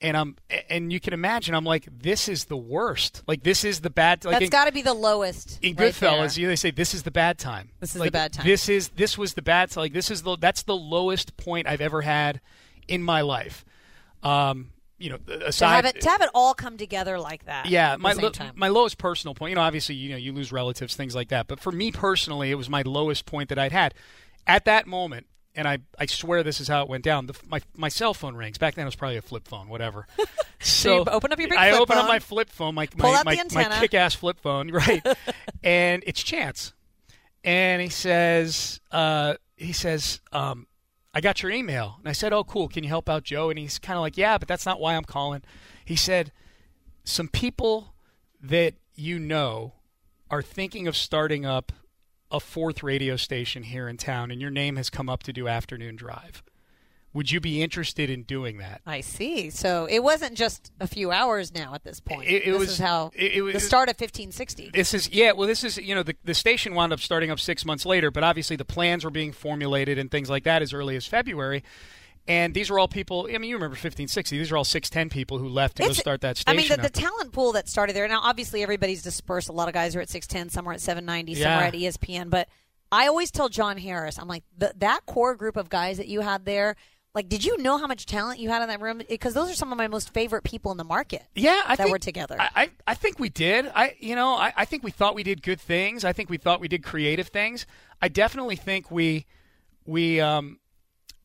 [0.00, 0.36] And I'm,
[0.70, 3.24] and you can imagine, I'm like, this is the worst.
[3.26, 4.24] Like this is the bad.
[4.24, 5.58] Like That's got to be the lowest.
[5.60, 6.40] in right Goodfellas, there.
[6.40, 7.70] you know, they say this is the bad time.
[7.80, 8.46] This is the bad time.
[8.46, 9.74] This is this was the bad.
[9.76, 12.40] Like this is the that's the lowest point I've ever had
[12.86, 13.64] in my life.
[14.22, 17.66] Um, you know, to aside have it to have it all come together like that.
[17.66, 19.50] yeah, my lo- my lowest personal point.
[19.50, 21.46] You know, obviously, you know, you lose relatives, things like that.
[21.46, 23.94] But for me personally, it was my lowest point that I'd had
[24.46, 25.26] at that moment.
[25.54, 27.26] and I, I swear this is how it went down.
[27.26, 28.58] The, my my cell phone rings.
[28.58, 30.06] Back then it was probably a flip phone, whatever.
[30.60, 31.64] So you open up your big phone.
[31.68, 35.06] I open up my flip phone, my my, my, my kick-ass flip phone, right?
[35.62, 36.72] and it's Chance,
[37.44, 40.66] and he says, uh, he says, um,
[41.14, 42.68] I got your email, and I said, oh, cool.
[42.68, 43.50] Can you help out Joe?
[43.50, 45.42] And he's kind of like, yeah, but that's not why I'm calling.
[45.84, 46.32] He said,
[47.04, 47.94] some people
[48.40, 49.74] that you know
[50.30, 51.72] are thinking of starting up
[52.30, 55.48] a fourth radio station here in town, and your name has come up to do
[55.48, 56.42] afternoon drive.
[57.14, 58.82] Would you be interested in doing that?
[58.86, 59.48] I see.
[59.50, 62.28] So it wasn't just a few hours now at this point.
[62.28, 64.70] It- it this was- is how it- it was- the start of 1560.
[64.74, 65.32] This is yeah.
[65.32, 68.10] Well, this is you know the the station wound up starting up six months later,
[68.10, 71.64] but obviously the plans were being formulated and things like that as early as February.
[72.26, 73.26] And these were all people.
[73.34, 74.36] I mean, you remember 1560.
[74.36, 76.58] These are all 610 people who left to go start that station.
[76.58, 78.06] I mean, the, the talent pool that started there.
[78.06, 79.48] Now, obviously, everybody's dispersed.
[79.48, 82.28] A lot of guys are at 610, some are at 790, some are at ESPN.
[82.28, 82.48] But
[82.92, 86.20] I always tell John Harris, I'm like, th- that core group of guys that you
[86.20, 86.76] had there,
[87.18, 89.02] like, did you know how much talent you had in that room?
[89.08, 91.24] Because those are some of my most favorite people in the market.
[91.34, 92.36] yeah, I that think, were together.
[92.38, 93.68] I, I, I think we did.
[93.74, 96.04] I, you know, I, I think we thought we did good things.
[96.04, 97.66] I think we thought we did creative things.
[98.00, 99.26] I definitely think we,
[99.84, 100.60] we, um,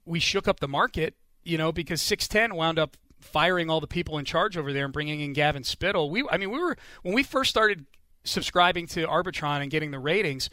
[0.03, 1.13] we shook up the market.
[1.43, 4.93] You know, because 610 wound up firing all the people in charge over there and
[4.93, 6.10] bringing in Gavin Spittle.
[6.10, 7.86] We, I mean, we were when we first started
[8.23, 10.49] subscribing to Arbitron and getting the ratings.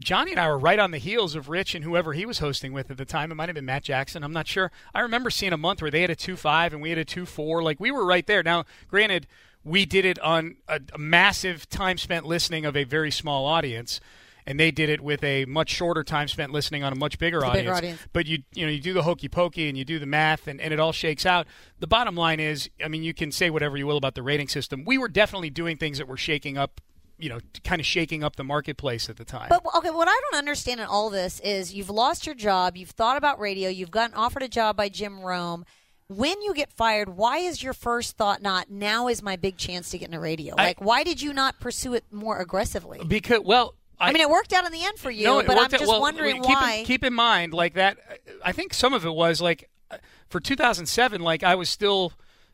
[0.00, 2.72] Johnny and I were right on the heels of Rich and whoever he was hosting
[2.72, 3.30] with at the time.
[3.30, 4.24] It might have been Matt Jackson.
[4.24, 4.72] I'm not sure.
[4.94, 7.04] I remember seeing a month where they had a two five and we had a
[7.04, 7.62] two four.
[7.62, 8.42] Like we were right there.
[8.42, 9.26] Now, granted,
[9.64, 14.00] we did it on a, a massive time spent listening of a very small audience,
[14.44, 17.38] and they did it with a much shorter time spent listening on a much bigger
[17.38, 17.62] a audience.
[17.62, 18.00] bigger audience.
[18.12, 20.60] But you you know you do the hokey pokey and you do the math and,
[20.60, 21.46] and it all shakes out.
[21.78, 24.48] The bottom line is, I mean, you can say whatever you will about the rating
[24.48, 24.84] system.
[24.84, 26.80] We were definitely doing things that were shaking up.
[27.18, 29.46] You know, kind of shaking up the marketplace at the time.
[29.48, 32.90] But okay, what I don't understand in all this is you've lost your job, you've
[32.90, 35.64] thought about radio, you've gotten offered a job by Jim Rome.
[36.08, 39.90] When you get fired, why is your first thought not now is my big chance
[39.90, 40.54] to get into radio?
[40.58, 43.00] I- Like, why did you not pursue it more aggressively?
[43.06, 45.56] because well, I, mean, it worked out in the end for you, No, but I'm
[45.58, 46.72] worked out- just well, wondering keep why.
[46.80, 47.98] In, keep in mind, like that.
[48.44, 49.98] I think some of it was like uh,
[50.28, 51.20] for 2007.
[51.20, 52.12] Like I was still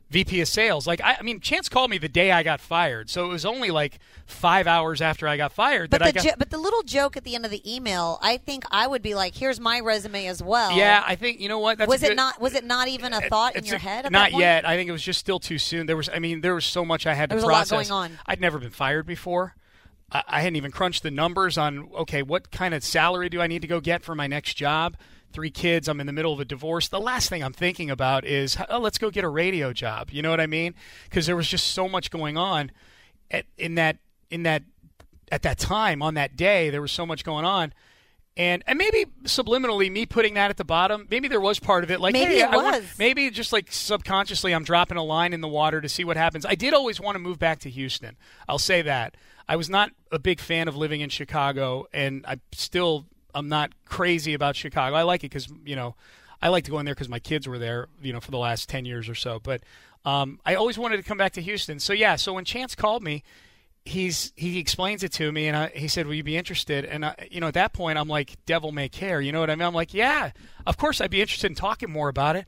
[0.09, 0.87] VP of sales.
[0.87, 3.45] Like I, I mean, Chance called me the day I got fired, so it was
[3.45, 6.29] only like five hours after I got fired but that the I got.
[6.31, 9.01] jo- but the little joke at the end of the email, I think I would
[9.03, 11.77] be like, "Here's my resume as well." yeah, I think you know what.
[11.77, 12.41] That's was it good- not?
[12.41, 14.05] Was it not even a thought in your a- head?
[14.07, 14.67] At not yet.
[14.67, 15.85] I think it was just still too soon.
[15.85, 17.89] There was, I mean, there was so much I had to There lot process.
[17.89, 18.19] going on.
[18.25, 19.55] I'd never been fired before.
[20.11, 23.47] I, I hadn't even crunched the numbers on okay, what kind of salary do I
[23.47, 24.97] need to go get for my next job?
[25.31, 25.87] Three kids.
[25.87, 26.87] I'm in the middle of a divorce.
[26.87, 30.09] The last thing I'm thinking about is, oh, let's go get a radio job.
[30.11, 30.73] You know what I mean?
[31.05, 32.71] Because there was just so much going on
[33.29, 33.97] at, in that
[34.31, 34.63] in that
[35.31, 36.69] at that time on that day.
[36.69, 37.73] There was so much going on.
[38.37, 41.91] And, and maybe subliminally, me putting that at the bottom, maybe there was part of
[41.91, 41.99] it.
[41.99, 45.41] Like, Maybe hey, it I want- maybe just like subconsciously, I'm dropping a line in
[45.41, 46.45] the water to see what happens.
[46.45, 48.15] I did always want to move back to Houston.
[48.47, 49.17] I'll say that.
[49.49, 53.71] I was not a big fan of living in Chicago, and I still I'm not
[53.85, 54.95] crazy about Chicago.
[54.95, 55.95] I like it because you know
[56.41, 58.37] I like to go in there because my kids were there, you know, for the
[58.37, 59.39] last ten years or so.
[59.39, 59.61] But
[60.05, 61.79] um, I always wanted to come back to Houston.
[61.79, 63.23] So yeah, so when Chance called me,
[63.85, 67.05] he's he explains it to me, and I, he said, "Will you be interested?" And
[67.05, 69.55] I, you know, at that point, I'm like, "Devil may care." You know what I
[69.55, 69.65] mean?
[69.65, 70.31] I'm like, "Yeah,
[70.65, 72.45] of course, I'd be interested in talking more about it."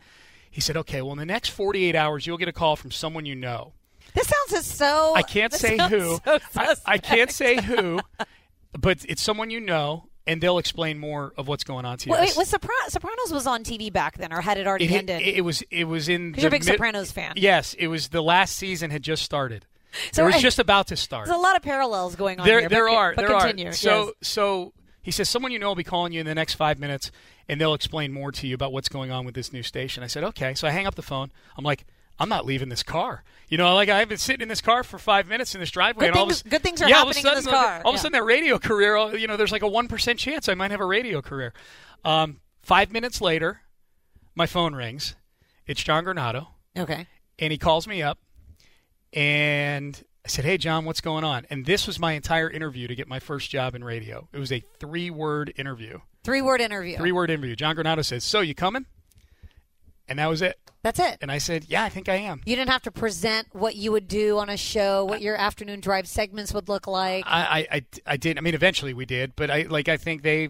[0.50, 3.26] He said, "Okay, well, in the next 48 hours, you'll get a call from someone
[3.26, 3.74] you know."
[4.14, 5.14] This sounds so.
[5.16, 6.20] I can't say who.
[6.26, 8.02] so I, I can't say who,
[8.80, 12.14] but it's someone you know, and they'll explain more of what's going on to you.
[12.14, 15.22] Wait, was Sopra- Sopranos was on TV back then, or had it already it, ended?
[15.22, 17.34] it, it was it was in you're a big mid- Sopranos fan.
[17.36, 19.66] Yes, it was the last season had just started.
[20.14, 21.28] So it was I- just about to start.
[21.28, 22.70] There's a lot of parallels going on there here.
[22.70, 23.70] there but, are but there continue.
[23.70, 23.74] are.
[23.74, 24.14] So yes.
[24.22, 27.12] so he says someone you know will be calling you in the next five minutes,
[27.50, 30.04] and they'll explain more to you about what's going on with this new station.
[30.04, 30.54] I said okay.
[30.54, 31.32] So I hang up the phone.
[31.58, 31.86] I'm like.
[32.22, 33.24] I'm not leaving this car.
[33.50, 36.06] You know, like I've been sitting in this car for five minutes in this driveway,
[36.06, 37.44] Good and all things- of a, good things are yeah, all of happening in sudden,
[37.44, 37.82] this car.
[37.84, 38.00] All of Yeah.
[38.00, 40.54] a sudden, that radio career, oh, you know, there's like a one percent chance I
[40.54, 41.54] might have a radio career.
[42.06, 43.62] Um, five minutes later,
[44.36, 45.16] my phone rings.
[45.68, 47.08] It's John Granado okay.
[47.40, 48.18] and he calls me up
[49.14, 52.96] and I said, "Hey John, what's going on?" And this was my entire interview to
[52.96, 54.28] get my first job in radio.
[54.34, 56.00] It was a three-word interview.
[56.24, 56.98] Three word interview.
[56.98, 57.56] Three-word interview.
[57.56, 58.86] John Granado says, "So you coming?"
[60.12, 60.60] And that was it.
[60.84, 61.18] That's it.
[61.22, 63.92] And I said, "Yeah, I think I am." You didn't have to present what you
[63.92, 67.24] would do on a show, what your afternoon drive segments would look like.
[67.28, 68.38] I, I, I, I did.
[68.38, 69.88] I mean, eventually we did, but I like.
[69.90, 70.50] I think they,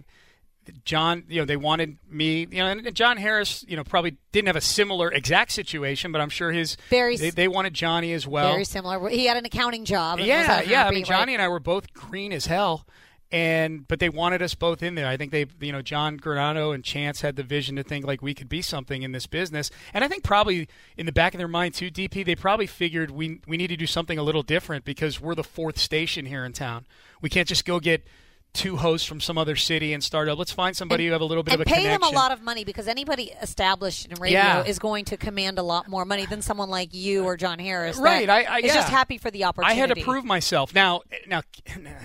[0.86, 4.48] John, you know, they wanted me, you know, and John Harris, you know, probably didn't
[4.48, 8.26] have a similar exact situation, but I'm sure his Very They, they wanted Johnny as
[8.26, 8.52] well.
[8.52, 9.10] Very similar.
[9.10, 10.20] He had an accounting job.
[10.20, 10.88] Yeah, yeah.
[10.88, 11.06] I mean, right?
[11.06, 12.86] Johnny and I were both green as hell,
[13.32, 15.08] and but they wanted us both in there.
[15.08, 18.22] I think they, you know, John Granado and Chance had the vision to think like
[18.22, 20.68] we could be something in this business, and I think probably
[20.98, 23.78] in the back of their mind too, DP, they probably figured we we need to
[23.78, 26.86] do something a little different because we're the fourth station here in town.
[27.22, 28.06] We can't just go get
[28.54, 30.38] two hosts from some other city and start up.
[30.38, 32.02] Let's find somebody and, who have a little bit of a pay connection.
[32.02, 34.64] them a lot of money because anybody established in radio Yeah.
[34.66, 37.98] is going to command a lot more money than someone like you or John Harris.
[37.98, 38.74] Right, I- I- yeah.
[38.74, 39.80] just happy for the opportunity.
[39.82, 40.76] I had to prove myself.
[40.76, 41.42] Now, now,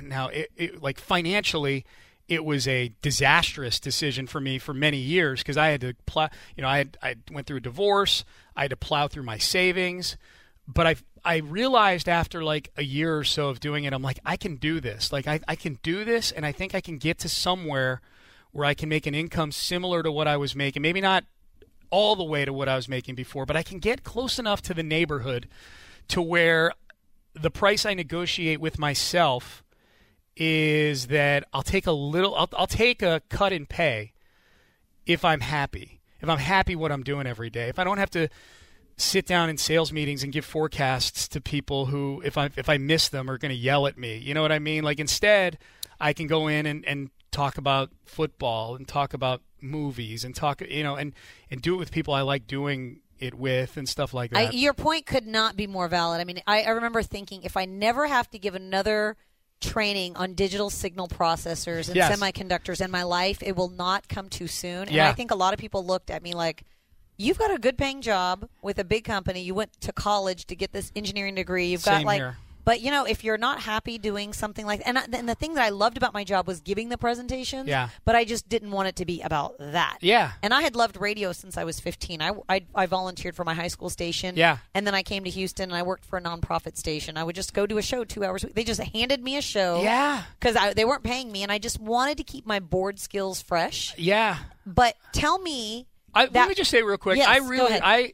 [0.03, 1.85] now, it, it, like financially,
[2.29, 6.29] it was a disastrous decision for me for many years because I had to plow.
[6.57, 8.25] You know, I had, I went through a divorce.
[8.57, 10.17] I had to plow through my savings,
[10.67, 14.21] but I I realized after like a year or so of doing it, I'm like,
[14.25, 15.13] I can do this.
[15.13, 18.01] Like I, I can do this, and I think I can get to somewhere
[18.53, 20.83] where I can make an income similar to what I was making.
[20.83, 21.25] Maybe not
[21.91, 24.63] all the way to what I was making before, but I can get close enough
[24.63, 25.49] to the neighborhood
[26.09, 26.73] to where
[27.35, 29.63] the price I negotiate with myself
[30.37, 34.13] is that I'll take a little I'll, I'll take a cut in pay
[35.07, 36.01] if I'm happy.
[36.21, 37.69] If I'm happy what I'm doing every day.
[37.69, 38.29] If I don't have to
[38.97, 42.79] sit down in sales meetings and give forecasts to people who if I if I
[42.79, 44.17] miss them are going to yell at me.
[44.17, 44.85] You know what I mean?
[44.85, 45.59] Like instead,
[46.01, 50.61] I can go in and and talk about football and talk about movies and talk
[50.63, 51.13] you know and
[51.51, 54.55] and do it with people I like doing it with and stuff like I, that.
[54.55, 56.21] your point could not be more valid.
[56.21, 59.17] I mean, I, I remember thinking if I never have to give another
[59.61, 62.15] training on digital signal processors and Yes.
[62.21, 64.83] semiconductors in my life, it will not come too soon.
[64.83, 65.09] And Yeah.
[65.09, 66.65] I think a lot of people looked at me like,
[67.17, 69.41] You've got a good paying job with a big company.
[69.43, 71.67] You went to college to get this engineering degree.
[71.69, 72.37] You've got Same like here.
[72.65, 75.55] but you know, if you're not happy doing something like and, I, and the thing
[75.55, 77.89] that I loved about my job was giving the presentations, Yeah.
[78.05, 79.99] but I just didn't want it to be about that.
[80.03, 80.33] Yeah.
[80.43, 82.21] And I had loved radio since I was 15.
[82.21, 84.35] I, I, I volunteered for my high school station.
[84.37, 84.59] Yeah.
[84.75, 87.17] And then I came to Houston and I worked for a nonprofit station.
[87.17, 88.57] I would just go do a show two hours a week.
[88.57, 89.81] They just handed me a show.
[89.83, 90.25] Yeah.
[90.39, 93.95] Because they weren't paying me and I just wanted to keep my board skills fresh.
[93.97, 94.37] yeah.
[94.67, 95.87] But tell me.
[96.17, 97.19] I, that- let me just say real quick.
[97.19, 97.79] Yes, I really.
[97.83, 98.13] I,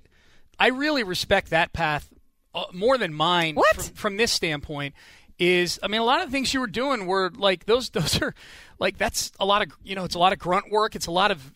[0.59, 2.13] I really respect that path
[2.55, 3.55] uh, more than mine.
[3.55, 3.75] What?
[3.77, 4.95] From, from this standpoint,
[5.39, 7.91] is I mean, a lot of the things you were doing were like those.
[7.91, 8.35] Those are
[8.79, 10.95] like that's a lot of you know, it's a lot of grunt work.
[10.95, 11.53] It's a lot of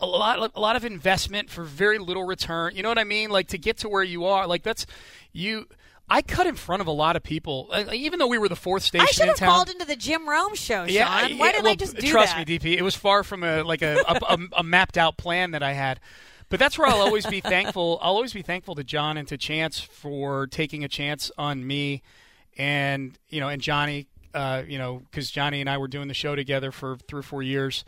[0.00, 2.74] a lot, a lot of investment for very little return.
[2.76, 3.30] You know what I mean?
[3.30, 4.86] Like to get to where you are, like that's
[5.32, 5.66] you.
[6.08, 8.56] I cut in front of a lot of people, uh, even though we were the
[8.56, 9.48] fourth station I should in have town.
[9.48, 11.38] called into the Jim Rome show, Sean.
[11.38, 12.08] Why didn't well, I just do that?
[12.08, 12.46] trust that?
[12.46, 12.76] me, DP.
[12.76, 15.72] It was far from a like a, a, a, a mapped out plan that I
[15.72, 16.00] had.
[16.50, 17.98] But that's where I'll always be thankful.
[18.02, 22.02] I'll always be thankful to John and to Chance for taking a chance on me,
[22.58, 24.06] and you know, and Johnny.
[24.34, 27.22] Uh, you know, because Johnny and I were doing the show together for three or
[27.22, 27.84] four years.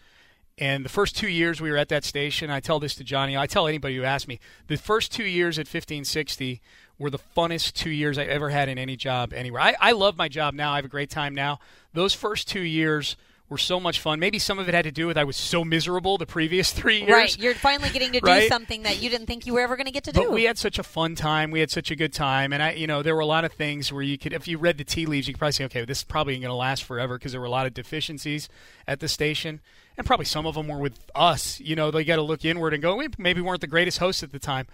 [0.58, 3.36] And the first two years we were at that station, I tell this to Johnny.
[3.36, 4.38] I tell anybody who asks me.
[4.68, 6.62] The first two years at 1560
[6.98, 9.60] were the funnest two years I ever had in any job anywhere.
[9.62, 10.72] I, I love my job now.
[10.72, 11.58] I have a great time now.
[11.92, 13.16] Those first two years
[13.48, 14.18] were so much fun.
[14.18, 16.98] Maybe some of it had to do with I was so miserable the previous three
[17.00, 17.10] years.
[17.10, 17.38] Right.
[17.38, 18.48] You're finally getting to do Right?
[18.48, 20.20] something that you didn't think you were ever going to get to do.
[20.22, 21.52] But we had such a fun time.
[21.52, 23.52] We had such a good time, and I, you know, there were a lot of
[23.52, 25.84] things where you could, if you read the tea leaves, you could probably say, okay,
[25.84, 28.48] this is probably going to last forever because there were a lot of deficiencies
[28.88, 29.60] at the station,
[29.96, 31.60] and probably some of them were with us.
[31.60, 34.24] You know, they got to look inward and go, we maybe weren't the greatest hosts
[34.24, 34.66] at the time.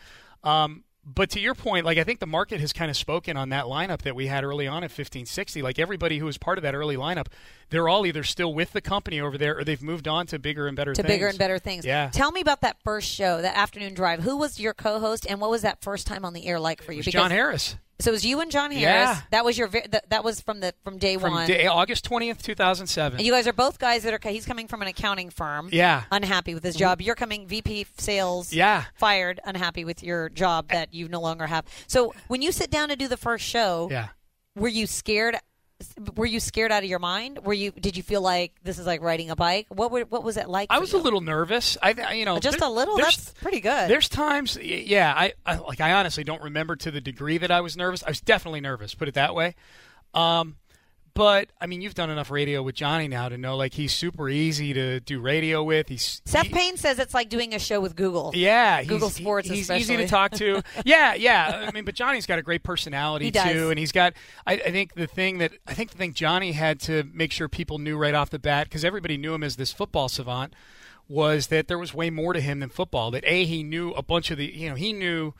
[0.44, 3.48] Um, but to your point, like I think the market has kind of spoken on
[3.48, 5.60] that lineup that we had early on at 1560.
[5.60, 7.26] Like everybody who was part of that early lineup,
[7.70, 10.68] they're all either still with the company over there or they've moved on to bigger
[10.68, 11.12] and better to things.
[11.12, 11.84] bigger and better things.
[11.84, 12.10] Yeah.
[12.10, 14.20] Tell me about that first show, that afternoon drive.
[14.20, 16.92] Who was your co-host, and what was that first time on the air like for
[16.92, 16.98] you?
[16.98, 17.76] Was John Harris.
[18.02, 18.82] So it was you and John Harris.
[18.82, 19.20] Yeah.
[19.30, 19.68] That was your.
[19.68, 21.46] That, that was from the from day From one.
[21.46, 23.18] day, August 20th, 2007.
[23.18, 24.28] and you guys are both guys that are.
[24.28, 25.68] He's coming from an accounting firm.
[25.70, 26.02] Yeah.
[26.10, 27.00] Unhappy with his job.
[27.00, 28.52] You're coming VP sales.
[28.52, 28.84] Yeah.
[28.96, 29.38] Fired.
[29.44, 31.64] Unhappy with your job that you no longer have.
[31.86, 34.08] So when you sit down to do the first show, yeah.
[34.56, 35.36] were you scared?
[36.16, 37.40] Were you scared out of your mind?
[37.44, 37.70] Were you?
[37.72, 39.66] Did you feel like this is like riding a bike?
[39.68, 40.68] What were, What was it like?
[40.70, 40.98] I was you?
[40.98, 41.76] a little nervous.
[41.82, 42.96] I, I- you know, Just there- a little.
[42.96, 43.88] That's pretty good.
[43.90, 45.12] There's times, yeah.
[45.16, 45.80] I, I like.
[45.80, 48.02] I honestly don't remember to the degree that I was nervous.
[48.04, 48.94] I was definitely nervous.
[48.94, 49.54] Put it that way.
[50.14, 50.56] Um,
[51.14, 54.28] but I mean, you've done enough radio with Johnny now to know like he's super
[54.28, 55.88] easy to do radio with.
[55.88, 58.32] He's Seth he- Payne says it's like doing a show with Google.
[58.34, 60.62] Yeah, he's, Google Sports he- He's easy to talk to.
[60.84, 61.66] yeah, yeah.
[61.68, 64.14] I mean, but Johnny's got a great personality too, and he's got.
[64.46, 67.48] I, I think the thing that I think the thing Johnny had to make sure
[67.48, 70.54] people knew right off the bat because everybody knew him as this football savant
[71.08, 73.10] was that there was way more to him than football.
[73.10, 75.34] That a he knew a bunch of the you know he knew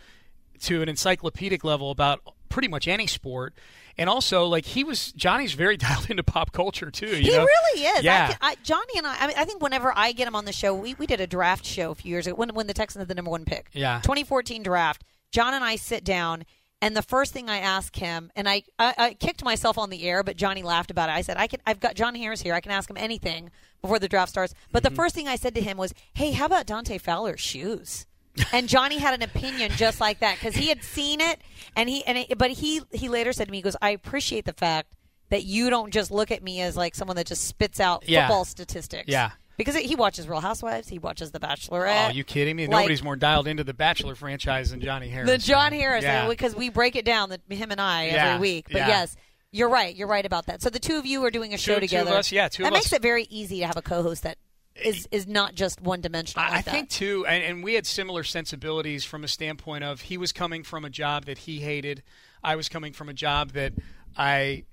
[0.63, 3.55] to an encyclopedic level about pretty much any sport.
[3.99, 7.07] And also, like he was, Johnny's very dialed into pop culture too.
[7.09, 7.45] You He know?
[7.47, 8.03] really is.
[8.05, 8.35] Yeah.
[8.41, 10.53] I I, Johnny and I, I, mean, I think whenever I get him on the
[10.53, 13.01] show, we, we did a draft show a few years ago when, when the Texans
[13.03, 13.69] had the number one pick.
[13.73, 14.01] Yeah.
[14.03, 15.05] 2014 draft.
[15.31, 16.45] John and I sit down
[16.83, 20.03] And the first thing I asked him, and I, I, I kicked myself on the
[20.03, 21.13] air, but Johnny laughed about it.
[21.13, 22.55] I said, I can, I've got John Harris here.
[22.55, 23.51] I can ask him anything
[23.81, 24.53] before the draft starts.
[24.73, 24.93] But Mm-hmm.
[24.95, 28.07] the first thing I said to him was, Hey, how about Dante Fowler's shoes?
[28.53, 31.41] And Johnny had an opinion just like that because he had seen it,
[31.77, 34.45] and he and it, but he he later said to me, he goes, I appreciate
[34.45, 34.93] the fact
[35.31, 38.27] that you don't just look at me as like someone that just spits out Yeah.
[38.27, 39.09] football statistics.
[39.09, 39.31] Yeah.
[39.59, 42.07] Because he watches Real Housewives, he watches The Bachelorette.
[42.09, 42.67] Oh, you kidding me?
[42.67, 45.31] Like- Nobody's more dialed into the Bachelor franchise than Johnny Harris.
[45.31, 45.73] The John.
[45.73, 46.27] Harris, Yeah.
[46.27, 48.67] because we break it down, the, him and I, Yeah, every week.
[48.73, 48.89] But yeah.
[48.89, 49.17] yes,
[49.53, 49.95] you're right.
[49.95, 50.63] You're right about that.
[50.63, 52.17] So the two of you are doing a show Two- two of together.
[52.17, 54.39] us, yeah, two that of makes it very easy to have a co-host that
[54.77, 56.45] is is not just one dimensional.
[56.45, 56.71] I, like I that.
[56.71, 60.63] think too, and, and we had similar sensibilities from a standpoint of he was coming
[60.63, 62.03] from a job that he hated.
[62.43, 63.73] I was coming from a job that
[64.17, 64.65] I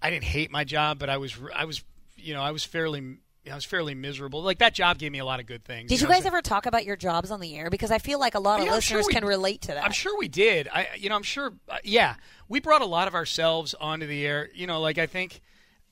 [0.00, 1.82] I didn't hate my job, but I was I was
[2.16, 3.18] you know I was fairly
[3.50, 4.42] I was fairly miserable.
[4.42, 5.88] Like that job gave me a lot of good things.
[5.88, 7.70] Did you know, guys so- ever talk about your jobs on the air?
[7.70, 9.68] Because I feel like a lot of Yeah, I'm sure listeners we- can relate to
[9.68, 9.84] that.
[9.84, 10.68] I'm sure we did.
[10.72, 11.52] I, you know, I'm sure.
[11.68, 12.16] Uh, yeah,
[12.48, 14.50] we brought a lot of ourselves onto the air.
[14.54, 15.40] You know, like I think,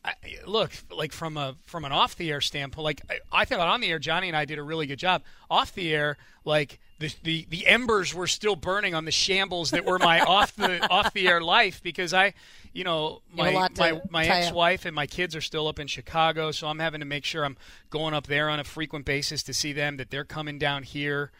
[0.06, 0.14] I,
[0.46, 3.80] look, like from a from an off the air standpoint, like I, I thought on
[3.80, 5.22] the air, Johnny and I did a really good job.
[5.50, 9.84] Off the air, like the the the embers were still burning on the shambles that
[9.84, 12.34] were my off the off the air life because I.
[12.72, 15.86] You know, You my to my, my ex-wife and my kids are still up in
[15.86, 17.56] Chicago, so I'm having to make sure I'm
[17.88, 19.96] going up there on a frequent basis to see them.
[19.96, 21.32] That they're coming down here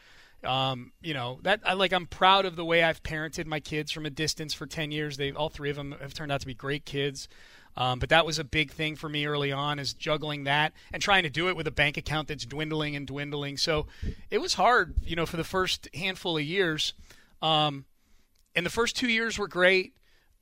[0.44, 3.92] um, you know that I like I'm proud of the way I've parented my kids
[3.92, 5.16] from a distance for 10 years.
[5.16, 7.28] They all three of them have turned out to be great kids.
[7.76, 11.02] Um, but that was a big thing for me early on is juggling that and
[11.02, 13.58] trying to do it with a bank account that's dwindling and dwindling.
[13.58, 13.86] So
[14.30, 16.94] it was hard, you know, for the first handful of years.
[17.42, 17.84] Um,
[18.54, 19.94] and the first two years were great.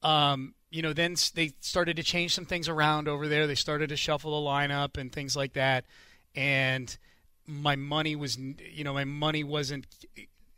[0.02, 3.46] Um, you know, then they started to change some things around over there.
[3.46, 5.84] They started to shuffle the lineup and things like that.
[6.36, 6.96] And
[7.46, 9.86] my money was, you know, my money wasn't.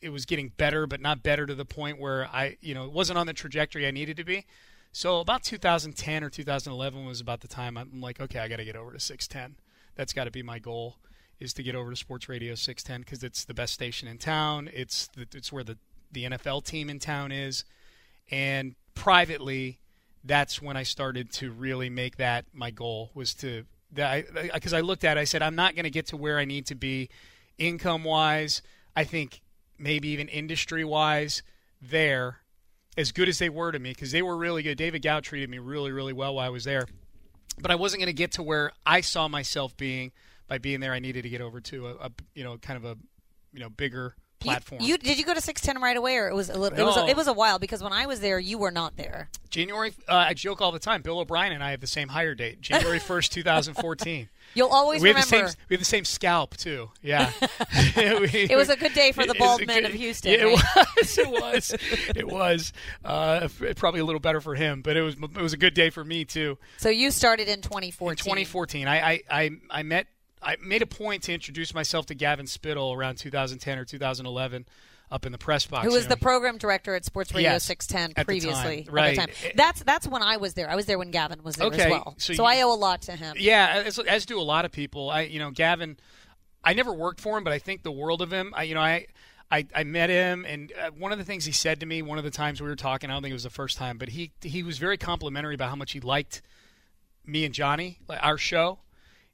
[0.01, 2.93] It was getting better, but not better to the point where I, you know, it
[2.93, 4.45] wasn't on the trajectory I needed to be.
[4.97, 8.65] So about 2010 or 2011 was about the time I'm like, okay, I got to
[8.65, 9.59] get over to 610.
[9.95, 10.97] That's got to be my goal
[11.39, 14.71] is to get over to Sports Radio 610 because it's the best station in town.
[14.73, 15.77] It's the, it's where the
[16.13, 17.65] the NFL team in town is,
[18.31, 19.81] and privately,
[20.25, 24.25] that's when I started to really make that my goal was to that
[24.55, 26.47] because I, looked at it, I said I'm not going to get to where I
[26.47, 27.11] need to be
[27.59, 28.63] income wise.
[28.97, 29.43] I think
[29.79, 31.43] maybe even industry wise
[31.83, 32.39] there
[32.97, 34.79] as good as they were to me because they were really good.
[34.79, 36.87] David Gow treated me really really well while I was there,
[37.61, 40.13] but I wasn't going to get to where I saw myself being
[40.49, 40.93] by being there.
[40.93, 42.97] I needed to get over to a, a you know kind of a
[43.53, 44.83] you know bigger platform.
[44.83, 46.79] You, did you go to six ten right away, or it was a little?
[46.79, 48.97] It was a, it was a while because when I was there, you were not
[48.97, 49.31] there.
[49.51, 49.93] January.
[50.09, 51.03] Uh, I joke all the time.
[51.03, 54.29] Bill O'Brien and I have the same hire date, January first, two thousand fourteen.
[54.55, 55.51] You'll always We have the remember.
[55.51, 55.59] same.
[55.69, 56.91] We have the same scalp too.
[57.03, 57.31] Yeah.
[57.41, 61.19] it was a good day for the bald men of Houston, Yeah, it was.
[61.19, 61.75] It was.
[62.17, 62.73] It was.
[63.05, 65.15] Uh, probably a little better for him, but it was.
[65.15, 66.59] It was a good day for me too.
[66.79, 68.13] So you started in 2014.
[68.13, 70.07] In 2014, I, I, I, I met.
[70.43, 74.65] I made a point to introduce myself to Gavin Spittle around 2010 or 2011,
[75.11, 75.85] up in the press box.
[75.85, 76.11] Who you was know.
[76.11, 78.85] the program director at Sports Radio Yes, 610 at the previously?
[78.85, 79.19] time, right.
[79.19, 79.53] At the time.
[79.55, 80.69] That's that's when I was there.
[80.69, 82.15] I was there when Gavin was there as well.
[82.19, 83.37] so So, you- I owe a lot to him.
[83.39, 85.11] Yeah, as, as do a lot of people.
[85.11, 85.97] I, you know, Gavin.
[86.65, 88.53] I never worked for him, but I think the world of him.
[88.57, 89.07] I, you know, I,
[89.53, 92.19] I, I met him, and uh, one of the things he said to me, one
[92.19, 94.09] of the times we were talking, I don't think it was the first time, but
[94.09, 96.43] he he was very complimentary about how much he liked
[97.25, 98.81] me and Johnny, our show,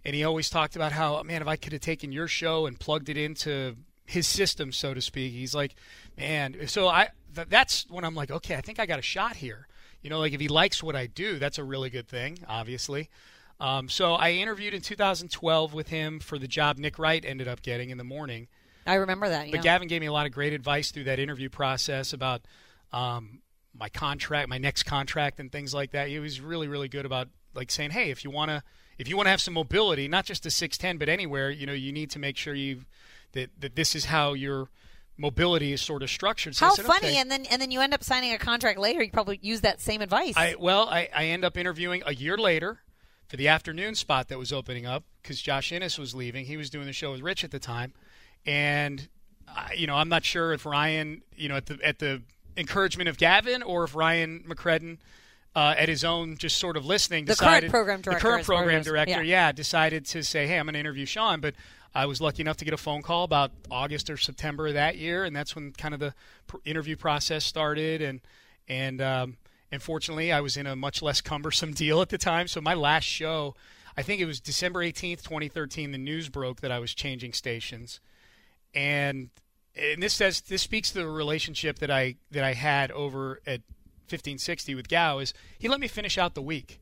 [0.05, 2.79] and he always talked about how, man, if I could have taken your show and
[2.79, 3.77] plugged it into
[4.13, 5.75] his system, so to speak, he's like,
[6.17, 6.67] man.
[6.69, 9.67] So I, th- that's when I'm like, okay, I think I got a shot here.
[10.03, 13.09] You know, like if he likes what I do, that's a really good thing, obviously.
[13.61, 17.63] Um, so I interviewed in 2012 with him for the job Nick Wright ended up
[17.63, 18.49] getting in the morning.
[18.87, 19.47] I remember that.
[19.47, 19.53] Yeah.
[19.53, 22.43] But Gavin gave me a lot of great advice through that interview process about
[22.93, 23.41] um,
[23.73, 26.09] my contract, my next contract, and things like that.
[26.09, 28.65] He was really, really good about like saying, "Hey, if you want to,
[28.99, 31.73] if you want to have some mobility, not just to 610, but anywhere, you know,
[31.73, 32.83] you need to make sure you
[33.33, 34.69] that that this is how your
[35.17, 37.09] mobility is sort of structured." So How said, funny!
[37.09, 39.03] "Okay." And then and then you end up signing a contract later.
[39.03, 40.35] You probably use that same advice.
[40.37, 42.81] I well, I, I end up interviewing a year later
[43.29, 46.45] for the afternoon spot that was opening up because Josh Innes was leaving.
[46.45, 47.95] He was doing the show with Rich at the time,
[48.45, 49.09] and
[49.49, 52.23] I, you know I'm not sure if Ryan, you know, at the at the
[52.57, 54.99] encouragement of Gavin or if Ryan McCredden.
[55.55, 58.81] Uh, at his own, just sort of listening, The current decided program the current program
[58.81, 59.49] director, yeah.
[59.49, 61.57] yeah, decided to say, "Hey, I'm going to interview Sean." But
[61.95, 64.97] I was lucky enough to get a phone call about August or September of that
[64.97, 66.15] year, and that's when kind of the
[66.65, 68.01] interview process started.
[68.01, 68.21] And
[68.69, 69.37] and um,
[69.71, 72.49] and fortunately, I was in a much less cumbersome deal at the time.
[72.49, 73.55] So my last show,
[73.97, 75.93] I think it was December 18th, 2013.
[75.93, 78.01] The news broke that I was changing stations,
[78.75, 79.29] and
[79.77, 83.61] and this says this speaks to the relationship that I that I had over at
[84.09, 86.81] 1560 with Gow is he let me finish out the week.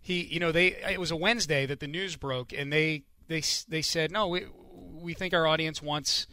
[0.00, 3.42] He, you know, they it was a Wednesday that the news broke, and they they
[3.68, 4.46] they said no, we
[4.92, 6.26] we think our audience wants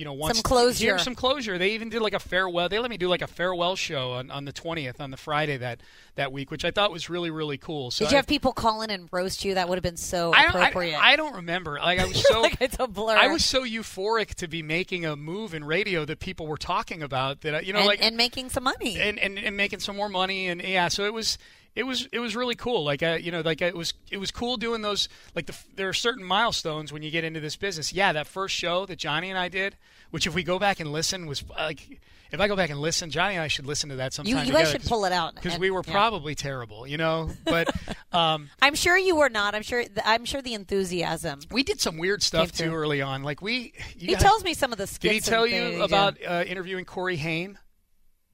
[0.00, 0.86] you know, wants some closure.
[0.86, 1.58] Here's some closure.
[1.58, 2.70] They even did like a farewell.
[2.70, 5.58] They let me do like a farewell show on, on the 20th, on the Friday
[5.58, 5.82] that,
[6.14, 7.90] that week, which I thought was really, really cool.
[7.90, 9.54] So Did you I, have people call in and roast you?
[9.56, 10.96] That would have been so I appropriate.
[10.96, 11.78] I, I don't remember.
[11.78, 13.14] Like I was so like it's a blur.
[13.14, 17.02] I was so euphoric to be making a move in radio that people were talking
[17.02, 18.98] about that you know and, like and making some money.
[18.98, 21.36] and, and and making some more money and yeah so it was
[21.76, 24.30] it was it was really cool like uh, you know like it was it was
[24.30, 27.92] cool doing those like the, there are certain milestones when you get into this business
[27.92, 29.76] yeah that first show that Johnny and I did
[30.10, 32.00] which if we go back and listen was like
[32.32, 34.42] if I go back and listen Johnny and I should listen to that sometime you
[34.44, 35.92] you guys should pull it out because we were yeah.
[35.92, 37.68] probably terrible you know but
[38.12, 39.54] um I'm sure you were not.
[39.54, 39.84] I'm sure.
[40.04, 41.40] I'm sure the enthusiasm.
[41.50, 42.74] we did some weird stuff too through.
[42.74, 45.00] early on like we you He guys- tells me some of the skits.
[45.00, 47.58] did he tell you about uh, interviewing Corey Haim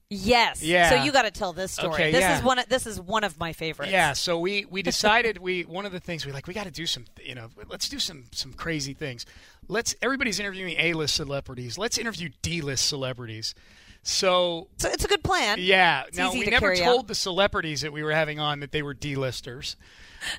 [0.09, 0.63] Yes.
[0.63, 0.89] Yeah.
[0.89, 1.93] So you got to tell this story.
[1.93, 2.37] Okay, this yeah.
[2.37, 2.59] is one.
[2.59, 3.91] Of, this is one of my favorites.
[3.91, 6.71] Yeah, so we we decided we one of the things we like we got to
[6.71, 9.25] do some you know let's do some some crazy things.
[9.67, 11.77] Let's everybody's interviewing A-list celebrities.
[11.77, 13.53] Let's interview D-list celebrities.
[14.01, 15.57] So So it's a good plan.
[15.59, 17.07] yeah, It's now we to never told out.
[17.07, 19.75] the celebrities that we were having on that they were D-listers.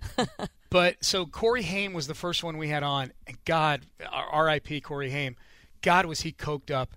[0.70, 3.12] but so Corey Haim was the first one we had on.
[3.26, 4.80] And God, R.I.P.
[4.80, 5.36] Corey Haim.
[5.82, 6.96] God was he coked up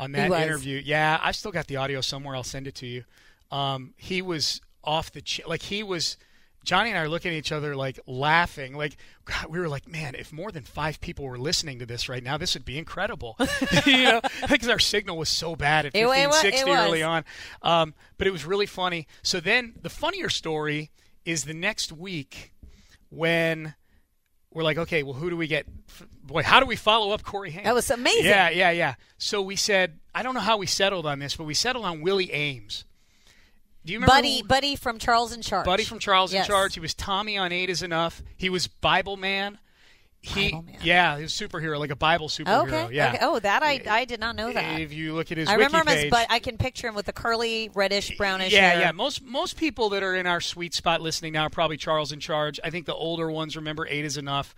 [0.00, 0.80] on that interview.
[0.84, 2.34] Yeah, I've still got the audio somewhere.
[2.34, 3.04] I'll send it to you.
[3.50, 6.16] Um, he was off the ch- like he was.
[6.62, 8.76] Johnny and I are looking at each other like laughing.
[8.76, 12.06] Like God, we were like, man, if more than five people were listening to this
[12.06, 13.34] right now, this would be incredible.
[13.86, 16.70] you know, because our signal was so bad at It wa- it wa- it 1560
[16.70, 17.24] early on.
[17.62, 19.06] Um, but it was really funny.
[19.22, 20.90] So then the funnier story
[21.24, 22.52] is the next week
[23.08, 23.74] when
[24.52, 25.66] we're like, okay, well, who do we get?
[26.30, 27.64] Boy, how do we follow up Corey Haim?
[27.64, 28.24] That was amazing.
[28.26, 28.94] Yeah, yeah, yeah.
[29.18, 32.00] So we said, I don't know how we settled on this, but we settled on
[32.02, 32.84] Willie Aames.
[33.84, 34.12] Do you remember?
[34.14, 35.66] Buddy, who- Buddy from Charles in Charge.
[35.66, 36.46] Buddy from Charles Yes.
[36.46, 36.74] in Charge.
[36.74, 38.22] He was Tommy on Eight is Enough.
[38.36, 39.58] He was Bible Man.
[40.22, 40.76] He, Bible Man.
[40.82, 42.64] yeah, he was superhero, like a Bible superhero.
[42.68, 42.94] Okay.
[42.94, 43.08] Yeah.
[43.08, 43.18] okay.
[43.22, 44.78] Oh, that I I did not know that.
[44.78, 47.06] If you look at his I remember him as, but I can picture him with
[47.06, 48.60] the curly, reddish, brownish hair.
[48.62, 48.80] yeah, hair.
[48.82, 48.92] yeah.
[48.92, 52.20] Most most people that are in our sweet spot listening now are probably Charles in
[52.20, 52.60] Charge.
[52.62, 54.54] I think the older ones remember Eight is Enough.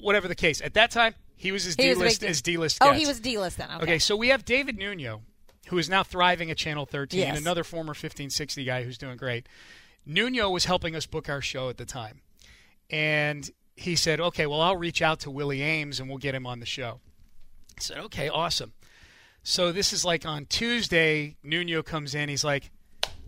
[0.00, 2.42] Whatever the case, at that time he was as D was a big list as
[2.42, 2.78] D list.
[2.80, 3.68] Oh, he was D-list then.
[3.76, 3.82] Okay.
[3.82, 5.22] Okay, so we have David Nuno,
[5.68, 7.38] who is now thriving at Channel 13, Yes.
[7.38, 9.48] another former 1560 guy who's doing great.
[10.04, 12.20] Nuno was helping us book our show at the time.
[12.90, 16.46] And he said, okay, well, I'll reach out to Willie Aames and we'll get him
[16.46, 17.00] on the show.
[17.78, 18.72] I said, okay, awesome.
[19.42, 22.28] So this is like on Tuesday, Nuno comes in.
[22.28, 22.70] He's like,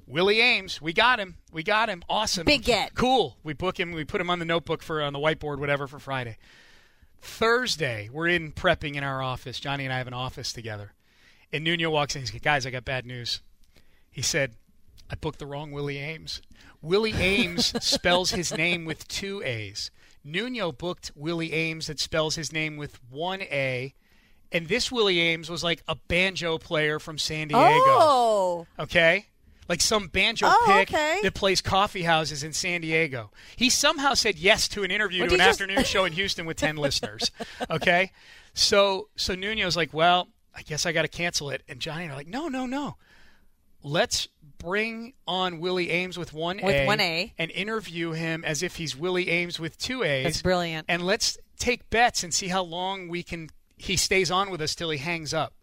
[0.07, 1.37] Willie Ames, we got him.
[1.53, 2.03] We got him.
[2.09, 2.45] Awesome.
[2.45, 2.95] Big get.
[2.95, 3.37] Cool.
[3.43, 3.93] We book him.
[3.93, 6.39] We put him on the notebook for on the whiteboard, whatever, for Friday.
[7.21, 9.61] Thursday, we're in prepping in our office.
[9.61, 10.93] Johnny and I have an office together.
[11.53, 12.23] And Nuno walks in.
[12.23, 13.41] He's like, guys, I got bad news.
[14.11, 14.55] He said,
[15.11, 16.43] I booked the wrong Willie Ames.
[16.81, 19.91] Willie Aames spells his name with two A's.
[20.25, 23.95] Nuno booked Willie Ames that spells his name with one A.
[24.51, 27.61] And this Willie Ames was like a banjo player from San Diego.
[27.61, 28.67] Oh.
[28.79, 29.27] Okay?
[29.69, 31.21] Like some banjo Oh, pick okay.
[31.23, 33.31] that plays coffee houses in San Diego.
[33.57, 36.47] He somehow said yes to an interview Would to an just- afternoon show in Houston
[36.47, 37.31] with 10 listeners.
[37.71, 38.11] Okay?
[38.55, 41.63] So so Nuno's like, well, I guess I got to cancel it.
[41.69, 42.97] And Johnny and I are like, no, no, no.
[43.85, 47.33] Let's bring on Willie Ames with one With A one A.
[47.39, 50.25] and interview him as if he's Willie Aames with two A's.
[50.25, 50.87] That's brilliant.
[50.89, 54.75] And let's take bets and see how long we can he stays on with us
[54.77, 55.55] till he hangs up.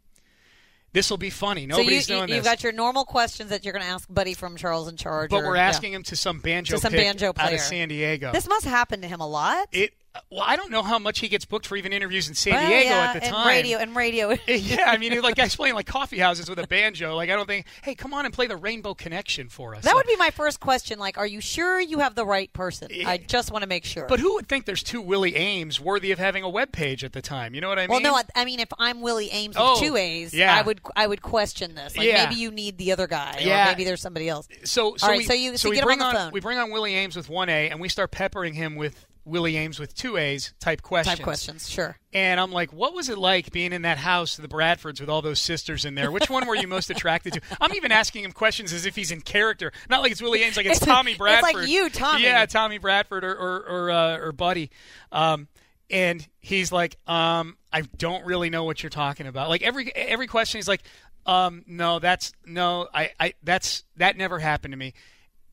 [0.92, 1.62] This will be funny.
[1.62, 2.36] So you, Nobody's you, doing this.
[2.38, 5.30] you've got your normal questions that you're going to ask Buddy from Charles in Charge.
[5.30, 5.68] But or- we're yeah.
[5.68, 7.56] asking him to some banjo To some pick banjo out player.
[7.56, 8.32] of San Diego.
[8.32, 9.68] This must happen to him a lot.
[9.72, 9.94] it
[10.32, 12.68] well, I don't know how much he gets booked for even interviews in San Well,
[12.68, 13.48] Diego yeah, at the and time.
[13.48, 14.30] radio and radio.
[14.48, 17.16] yeah, I mean, like I explained, like coffee houses with a banjo.
[17.16, 19.84] Like I don't think, hey, come on and play the Rainbow Connection for us.
[19.84, 20.98] That would be my first question.
[21.00, 22.88] Like, are you sure you have the right person?
[22.92, 23.08] Yeah.
[23.10, 24.08] I just want to make sure.
[24.08, 27.14] But who would think there's two Willie Ames worthy of having a web page at
[27.14, 27.54] the time?
[27.54, 27.90] You know what I mean?
[27.92, 30.56] well, no, I, I mean, if I'm Willie Aames with Oh, two A's, yeah.
[30.56, 31.96] I would I would question this.
[31.96, 32.26] Like, Yeah.
[32.28, 33.68] maybe you need the other guy, Yeah.
[33.68, 34.48] or maybe there's somebody else.
[34.64, 36.40] so so All right, we, so you- so we get him bring on on we
[36.40, 39.80] bring on Willie Ames with one A, and we start peppering him with Willie Aames
[39.80, 41.18] with two A's type questions.
[41.18, 41.98] Type questions, sure.
[42.14, 45.22] And I'm like, what was it like being in that house, the Bradfords, with all
[45.22, 46.12] those sisters in there?
[46.12, 47.42] Which one were you most attracted to?
[47.62, 50.58] I'm even asking him questions as if he's in character, not like it's Willie Ames,
[50.58, 51.50] like it's, It's- Tommy Bradford.
[51.50, 52.24] it's like you, Tommy.
[52.24, 54.72] Yeah, Tommy Bradford or or or, uh, or Buddy.
[55.12, 55.48] Um,
[55.92, 59.50] and he's like, um, I don't really know what you're talking about.
[59.50, 60.82] Like every every question, he's like,
[61.26, 64.94] um, no, that's no, I, I that's that never happened to me.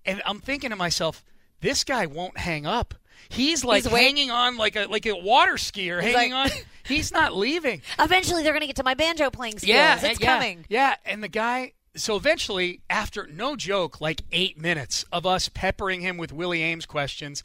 [0.04, 1.24] And I'm thinking to myself,
[1.60, 2.94] this guy won't hang up.
[3.28, 6.58] He's like He's hanging on like a like a water skier, He's hanging like- on.
[6.86, 7.82] He's not leaving.
[7.98, 9.68] Eventually, they're going to get to my banjo playing skills.
[9.74, 10.64] Yeah, it's yeah, coming.
[10.68, 16.00] Yeah, and the guy, so eventually, after no joke, like eight minutes of us peppering
[16.00, 17.42] him with Willie Ames questions,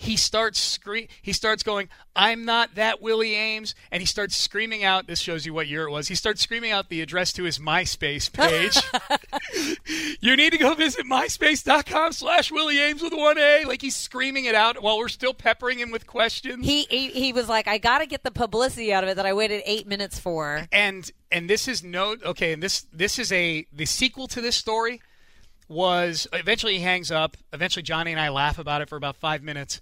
[0.00, 4.82] he starts scre- he starts going, "I'm not that Willie Ames," and he starts screaming
[4.82, 5.06] out.
[5.06, 6.08] This shows you what year it was.
[6.08, 8.78] He starts screaming out the address to his MySpace page.
[10.20, 13.64] you need to go visit myspace.com/slash Willie Ames with one A.
[13.66, 16.64] Like he's screaming it out while we're still peppering him with questions.
[16.64, 19.26] He he, he was like, I got to get the publicity out of it that
[19.26, 20.66] I waited eight minutes for.
[20.72, 24.56] and and this is no okay and this this is a the sequel to this
[24.56, 25.00] story
[25.68, 29.40] was eventually he hangs up eventually johnny and i laugh about it for about five
[29.42, 29.80] minutes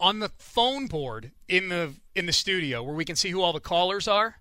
[0.00, 3.52] on the phone board in the in the studio where we can see who all
[3.52, 4.36] the callers are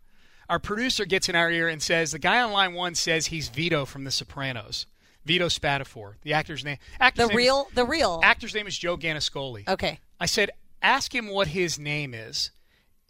[0.49, 3.49] our producer gets in our ear and says the guy on line one says he's
[3.49, 4.85] vito from the sopranos
[5.25, 8.19] vito spatafore the actor's name actor's The name real, the real.
[8.23, 9.99] actor's name is joe gannascoli okay.
[10.19, 10.51] I said,
[10.81, 12.51] ask him what his name is.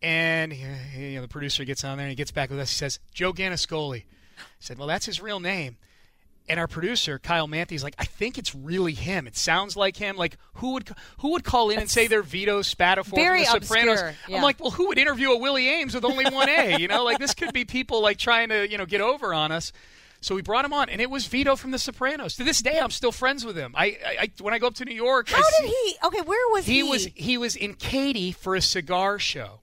[0.01, 2.71] And you know, the producer gets on there and he gets back with us.
[2.71, 4.03] He says, Joe Gannascoli.
[4.37, 5.77] I said, well, that's his real name.
[6.49, 9.27] And our producer, Kyle Manthe, like, I think it's really him.
[9.27, 10.17] It sounds like him.
[10.17, 10.89] Like, who would
[11.19, 13.91] who would call in and say they're Vito Spatafore very from The Sopranos?
[14.01, 14.37] obscure, yeah.
[14.37, 16.77] I'm like, well, who would interview a Willie Ames with only one A?
[16.79, 19.51] You know, like this could be people like trying to you know get over on
[19.53, 19.71] us.
[20.19, 22.35] So we brought him on, and it was Vito from The Sopranos.
[22.37, 23.73] To this day, I'm still friends with him.
[23.75, 25.95] I, I, I when I go up to New York, I How see- did he?
[26.07, 26.73] Okay, where was he?
[26.75, 29.59] he was he was in Katy for a cigar show.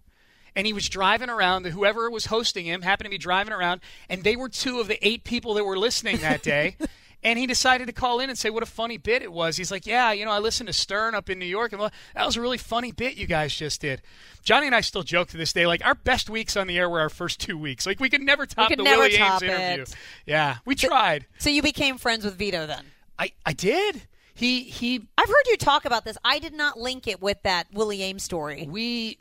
[0.57, 1.67] And he was driving around.
[1.67, 5.05] Whoever was hosting him happened to be driving around, and they were two of the
[5.07, 6.77] eight people that were listening that day.
[7.23, 9.57] and he decided to call in and say what a funny bit it was.
[9.57, 11.91] He's like, "Yeah, you know, I listened to Stern up in New York, and well,
[12.15, 14.03] that was a really funny bit you guys just did."
[14.43, 16.89] Johnny and I still joke to this day, like our best weeks on the air
[16.89, 17.87] were our first two weeks.
[17.87, 19.83] Like we could never top could the never Willie top Ames interview.
[19.83, 19.95] it.
[20.27, 21.27] Yeah, we tried.
[21.39, 22.85] So you became friends with Vito then?
[23.19, 24.03] I I did.
[24.35, 26.17] He he I've heard you talk about this.
[26.25, 28.67] I did not link it with that Willie Ames story.
[28.69, 29.19] we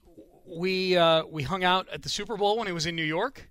[0.50, 3.50] we uh, we hung out at the Super Bowl when he was in New York.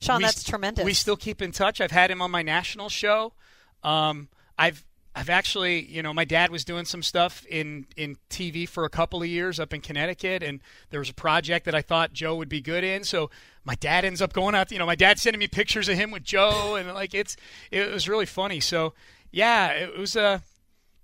[0.00, 0.84] Sean, We that's tremendous.
[0.84, 1.80] We still keep in touch.
[1.80, 3.34] I've had him on my national show.
[3.82, 4.28] Um,
[4.58, 4.84] I've
[5.14, 8.88] I've actually, you know, my dad was doing some stuff in in TV for a
[8.88, 10.60] couple of years up in Connecticut, and
[10.90, 13.04] there was a project that I thought Joe would be good in.
[13.04, 13.30] So
[13.64, 14.70] my dad ends up going out.
[14.70, 17.36] You know, my dad sending me pictures of him with Joe, and like it's
[17.70, 18.60] it was really funny.
[18.60, 18.94] So
[19.30, 20.42] yeah, it was a.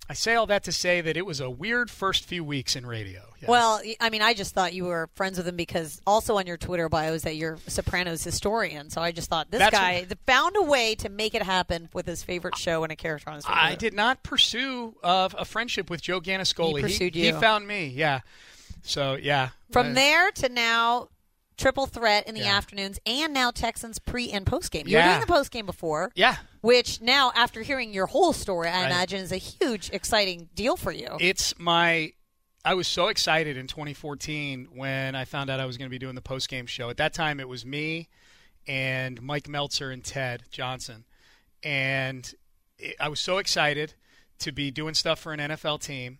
[0.08, 2.86] I say all that to say that it was a weird first few weeks in
[2.86, 3.22] radio.
[3.40, 3.48] Yes.
[3.48, 6.56] Well, I mean, I just thought you were friends with him because also on your
[6.56, 8.88] Twitter bio is that you're Sopranos historian.
[8.88, 11.88] So I just thought this That's guy th- found a way to make it happen
[11.92, 13.60] with his favorite show and a character on his favorite.
[13.62, 16.76] I did not pursue uh, a friendship with Joe Gannascoli.
[16.76, 17.34] He pursued he, you.
[17.34, 17.88] he found me.
[17.88, 18.20] Yeah.
[18.82, 19.50] So yeah.
[19.72, 21.08] From Uh, there to now,
[21.56, 22.56] triple threat in the Yeah.
[22.56, 24.86] afternoons, and now Texans pre and post game.
[24.86, 26.36] You were doing the post game before, Yeah.
[26.60, 28.86] which now, after hearing your whole story, I Right.
[28.90, 31.16] imagine is a huge, exciting deal for you.
[31.20, 32.12] It's my.
[32.64, 36.00] I was so excited in 2014 when I found out I was going to be
[36.00, 36.90] doing the post game show.
[36.90, 38.08] At that time, it was me
[38.66, 41.04] and Mike Meltzer and Ted Johnson,
[41.62, 42.34] and
[42.78, 43.94] it, I was so excited
[44.40, 46.18] to be doing stuff for an NFL team.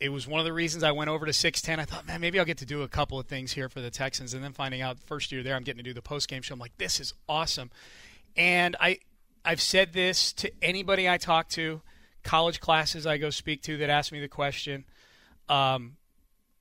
[0.00, 1.80] It was one of the reasons I went over to 610.
[1.80, 3.90] I thought, man, maybe I'll get to do a couple of things here for the
[3.90, 4.34] Texans.
[4.34, 6.54] And then finding out first year there, I'm getting to do the post game show.
[6.54, 7.70] I'm like, this is awesome.
[8.36, 8.98] And I,
[9.44, 11.80] I've said this to anybody I talk to,
[12.24, 14.84] college classes I go speak to that ask me the question.
[15.48, 15.96] Um,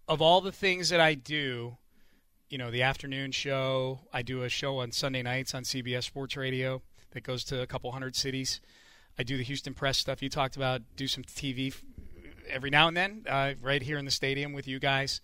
[0.08, 1.78] of all the things that I do,
[2.50, 6.38] you know, the afternoon show, I do a show on Sunday nights on CBS Sports
[6.38, 6.82] Radio
[7.12, 8.62] that goes to a couple hundred cities.
[9.18, 11.74] I do the Houston Press stuff you talked about, do some TV
[12.50, 15.22] every now and then, uh, right here in the stadium with you guys.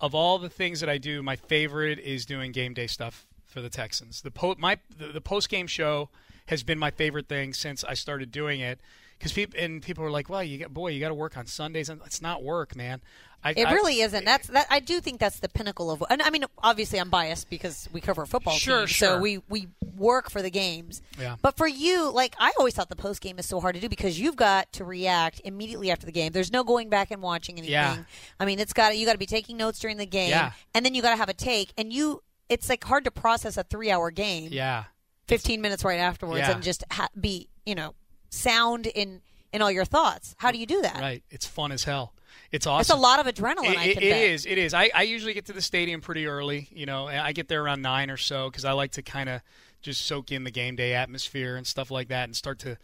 [0.00, 3.60] Of all the things that I do, my favorite is doing game day stuff for
[3.60, 4.22] the Texans.
[4.22, 6.08] The po- my the, the post game show
[6.46, 8.80] has been my favorite thing since I started doing it.
[9.18, 11.46] Because people and people are like, "Well, you got boy, you got to work on
[11.46, 13.00] Sundays." And it's not work, man.
[13.42, 14.24] I, It I- really isn't.
[14.24, 14.66] That's that.
[14.70, 16.02] I do think that's the pinnacle of.
[16.10, 19.08] And I mean, obviously, I'm biased because we cover football Sure, team, sure.
[19.16, 21.02] so we we work for the games.
[21.20, 21.36] Yeah.
[21.42, 23.88] But for you, like I always thought, the post game is so hard to do
[23.88, 26.32] because you've got to react immediately after the game.
[26.32, 27.72] There's no going back and watching anything.
[27.72, 27.98] Yeah.
[28.40, 30.52] I mean, it's got you got to be taking notes during the game, Yeah.
[30.74, 32.22] and then you got to have a take, and you.
[32.48, 34.48] It's like hard to process a three hour game.
[34.52, 34.84] Yeah.
[35.26, 36.52] 15 minutes right afterwards Yeah.
[36.52, 37.94] and just ha- be you know
[38.30, 39.20] sound in
[39.52, 40.34] in all your thoughts.
[40.38, 41.00] How do you do that?
[41.00, 41.22] Right.
[41.30, 42.12] It's fun as hell.
[42.52, 42.80] It's awesome.
[42.80, 43.76] It's a lot of adrenaline.
[43.76, 44.22] I It, it bet.
[44.22, 44.46] is.
[44.46, 44.72] It is.
[44.74, 46.68] I, I usually get to the stadium pretty early.
[46.70, 49.40] You know, I get there around nine or so because I like to kind of
[49.82, 52.78] just soak in the game day atmosphere and stuff like that, and start to,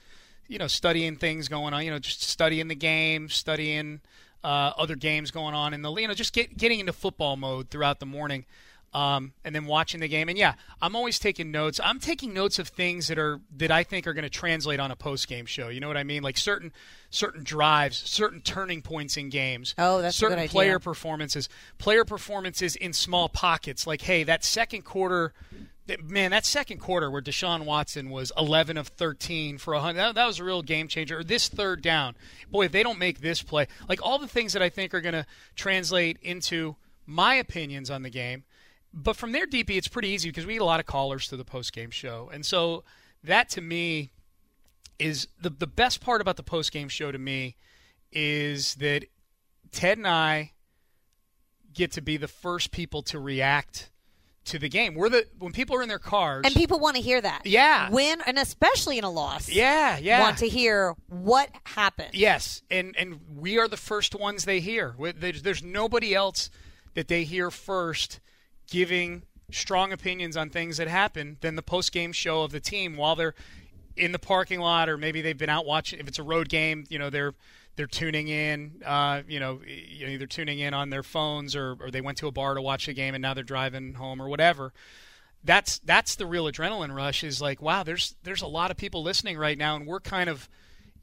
[0.49, 1.85] you know, studying things going on.
[1.85, 4.01] You know, just studying the game, studying
[4.43, 5.93] uh, other games going on in the.
[5.95, 8.45] You know, just get getting into football mode throughout the morning.
[8.95, 11.81] Um, and then watching the game, and yeah, I'm always taking notes.
[11.83, 14.93] I'm taking notes of things that are that I think are going to translate on
[14.93, 15.69] a post game show.
[15.69, 16.23] You know what I mean?
[16.23, 16.73] Like certain
[17.11, 19.75] certain drives, certain turning points in games.
[19.79, 23.85] Oh, that's a certain player performances, player performances in small pockets.
[23.85, 25.33] Like, hey, that second quarter
[26.03, 30.27] man, that second quarter where Deshaun Watson was 11 of 13 for 100, that, that
[30.27, 31.19] was a real game changer.
[31.19, 32.17] Or this third down,
[32.51, 35.01] boy, if they don't make this play, like all the things that I think are
[35.01, 35.27] going to
[35.57, 36.77] translate into
[37.07, 38.45] my opinions on the game.
[38.95, 41.37] But from there, DP, it's pretty easy because we get a lot of callers to
[41.37, 42.85] the post game show, and so
[43.25, 44.13] that to me
[44.99, 47.57] is the the best part about the post game show to me
[48.13, 49.05] is that
[49.73, 50.53] Ted and I
[51.73, 53.91] get to be the first people to react
[54.47, 54.95] to the game.
[54.95, 57.43] We're the when people are in their cars And people want to hear that.
[57.45, 57.91] Yeah.
[57.91, 59.49] Win, and especially in a loss.
[59.49, 60.21] Yeah, yeah.
[60.21, 62.11] Want to hear what happened.
[62.13, 64.95] Yes, and and we are the first ones they hear.
[65.17, 66.51] There's, there's nobody else
[66.95, 68.21] that they hear first
[68.71, 72.97] giving strong opinions on things that happen than the post game show of the team
[72.97, 73.35] while they're
[73.97, 76.01] in the parking lot or maybe they've been out watching.
[76.01, 77.35] If it's a road game, you know they're
[77.77, 78.83] they're tuning in.
[78.85, 82.33] Uh, you know, either tuning in on their phones or or they went to a
[82.33, 84.73] bar to watch the game and now they're driving home or whatever.
[85.43, 87.23] That's that's the real adrenaline rush.
[87.23, 90.31] Is like, wow, there's there's a lot of people listening right now, and we're kind
[90.31, 90.49] of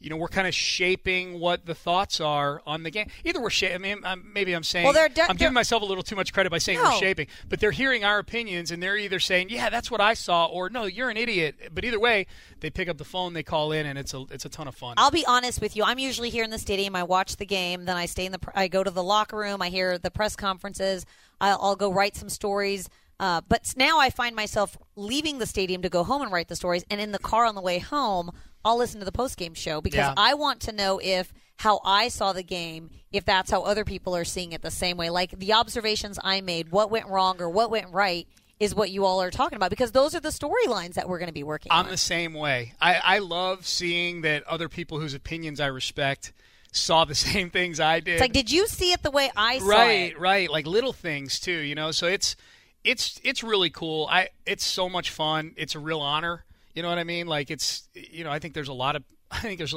[0.01, 3.07] you know, we're kind of shaping what the thoughts are on the game.
[3.23, 3.75] Either we're shaping.
[3.75, 6.15] I mean, I'm, maybe I'm saying Well, they're de- I'm giving myself a little too
[6.15, 6.85] much credit by saying No.
[6.85, 10.15] we're shaping, but they're hearing our opinions and they're either saying, "Yeah, that's what I
[10.15, 12.25] saw," or "No, you're an idiot." But either way,
[12.59, 14.75] they pick up the phone, they call in, and it's a it's a ton of
[14.75, 14.95] fun.
[14.97, 15.83] I'll be honest with you.
[15.83, 16.95] I'm usually here in the stadium.
[16.95, 18.39] I watch the game, then I stay in the.
[18.55, 19.61] I go to the locker room.
[19.61, 21.05] I hear the press conferences.
[21.39, 22.89] I'll, I'll go write some stories.
[23.19, 26.55] Uh, but now I find myself leaving the stadium to go home and write the
[26.55, 28.31] stories, and in the car on the way home,
[28.63, 30.13] I'll listen to the post game show because Yeah.
[30.17, 34.15] I want to know if how I saw the game, if that's how other people
[34.15, 35.09] are seeing it the same way.
[35.09, 38.27] Like the observations I made, what went wrong or what went right,
[38.59, 41.27] is what you all are talking about because those are the storylines that we're going
[41.29, 41.91] to be working I'm on.
[41.91, 42.73] the same way.
[42.81, 46.31] I, I love seeing that other people whose opinions I respect
[46.71, 48.13] saw the same things I did.
[48.13, 50.19] It's like, did you see it the way I saw right it?
[50.19, 50.49] right right.
[50.51, 52.35] like little things too you know so it's
[52.83, 56.89] it's it's really cool i it's so much fun it's a real honor you know
[56.89, 57.27] what i mean?
[57.27, 59.75] Like it's you know i think there's a lot of i think there's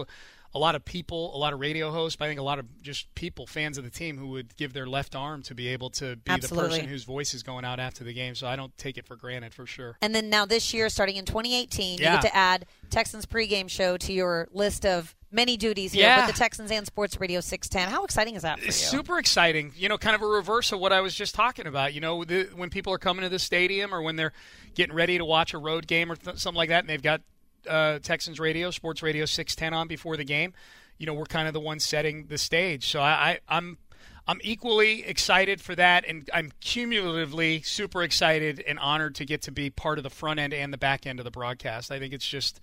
[0.55, 2.83] a, lot of people a lot of radio hosts but i think a lot of
[2.83, 5.91] just people fans of the team who would give their left arm to be able
[5.91, 6.69] to be Absolutely.
[6.69, 9.07] the person whose voice is going out after the game so i don't take it
[9.07, 12.35] for granted for sure And then now this year, starting in 2018, you get to
[12.35, 16.27] add Texans pregame show to your list of many duties here Yeah.
[16.27, 17.93] with the Texans and Sports Radio 610.
[17.93, 18.71] How exciting is that for you?
[18.73, 19.73] Super exciting.
[19.77, 21.93] You know, kind of a reverse of what I was just talking about.
[21.95, 24.33] You know, the, when people are coming to the stadium or when they're
[24.75, 27.23] getting ready to watch a road game or th- something like that, and they've got
[27.69, 30.53] uh, Texans radio, Sports Radio 610 on before the game.
[30.99, 32.89] You know, we're kind of the ones setting the stage.
[32.89, 33.11] So I,
[33.49, 33.79] I, I'm.
[34.27, 39.53] I'm equally excited for that, and I'm cumulatively super excited and honored to get to
[39.53, 41.93] be part of the front end and the back end of the broadcast.
[41.93, 42.63] I think it's just,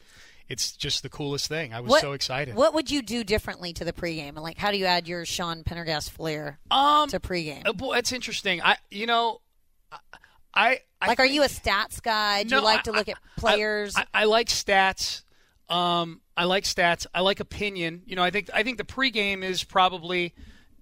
[0.49, 1.72] it's just the coolest thing.
[1.72, 2.56] I was what, so excited.
[2.56, 4.30] What would you do differently to the pregame?
[4.30, 7.68] And like, how do you add your Sean Pendergast flair um, to pregame?
[7.68, 8.60] Uh, boy, that's interesting.
[8.64, 9.41] I, you know,
[10.54, 12.43] I, I like, are you a stats guy?
[12.43, 13.95] Do you like I- to look at players?
[13.95, 15.24] I, I like stats.
[15.70, 17.06] Um, I like stats.
[17.14, 18.02] I like opinion.
[18.06, 20.34] You know, I think I think the pregame is probably,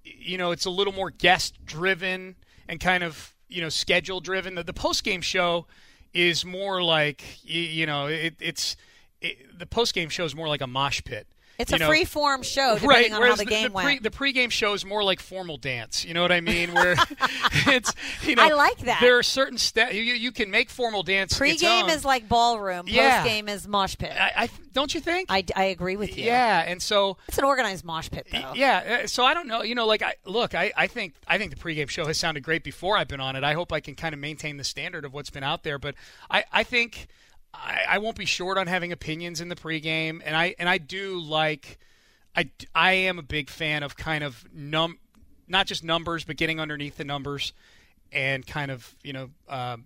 [0.04, 2.36] you know, it's a little more guest driven
[2.68, 4.56] and kind of you know schedule driven.
[4.56, 5.68] The, the post game show
[6.14, 8.76] is more like you, you know it, it's
[9.22, 11.28] it, the post game show is more like a mosh pit.
[11.60, 11.88] It's a know.
[11.88, 14.04] free form show, depending Right, on how whereas the game pre, went.
[14.04, 16.06] the pregame show is more like formal dance.
[16.06, 16.74] You know what I mean?
[16.74, 16.96] Where
[17.68, 17.94] it's
[18.24, 19.00] you know I like that.
[19.02, 21.38] There are certain steps you, you can make formal dance.
[21.38, 22.86] Pregame is like ballroom.
[22.88, 23.24] Yeah.
[23.26, 24.12] Postgame is mosh pit.
[24.18, 25.28] I, I don't you think?
[25.30, 26.26] I, I agree with you.
[26.26, 28.54] yeah, and so It's an organized mosh pit, though.
[28.56, 29.62] yeah, uh, so I don't know.
[29.64, 32.44] You know, like I look, I, I think I think the pregame show has sounded
[32.44, 33.44] great before I've been on it.
[33.44, 35.96] I hope I can kind of maintain the standard of what's been out there, but
[36.32, 37.08] I, I think
[37.54, 40.78] I, I won't be short on having opinions in the pregame, and I and I
[40.78, 41.80] do like
[42.36, 45.00] I I am a big fan of kind of num
[45.48, 47.54] not just numbers, but getting underneath the numbers
[48.12, 49.30] and kind of you know.
[49.48, 49.86] Um,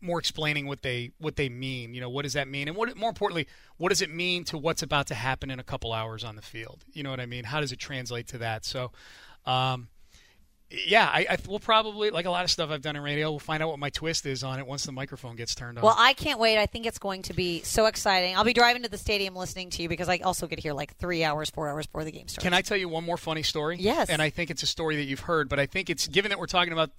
[0.00, 1.92] more explaining what they what they mean.
[1.92, 4.56] You know, what does that mean, and what more importantly, what does it mean to
[4.56, 6.84] what's about to happen in a couple hours on the field?
[6.92, 7.44] You know what I mean?
[7.44, 8.64] How does it translate to that?
[8.64, 8.92] So,
[9.44, 9.88] um,
[10.70, 13.30] yeah, I, I we'll probably like a lot of stuff I've done in radio.
[13.30, 15.84] We'll find out what my twist is on it once the microphone gets turned on.
[15.84, 16.58] Well, I can't wait.
[16.58, 18.36] I think it's going to be so exciting.
[18.36, 20.94] I'll be driving to the stadium listening to you because I also get here like
[20.96, 22.42] three hours, four hours before the game starts.
[22.44, 23.78] Can I tell you one more funny story?
[23.78, 24.10] Yes.
[24.10, 26.38] And I think it's a story that you've heard, but I think it's given that
[26.38, 26.90] we're talking about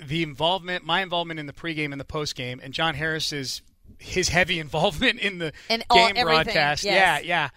[0.00, 3.62] the involvement, my involvement in the pregame and the postgame, and John Harris's
[3.98, 6.82] his heavy involvement in the And game everything, broadcast.
[6.82, 7.24] yes.
[7.24, 7.48] Yeah, yeah.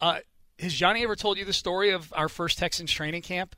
[0.00, 0.20] Uh,
[0.58, 3.56] has Johnny ever told you the story of our first Texans training camp?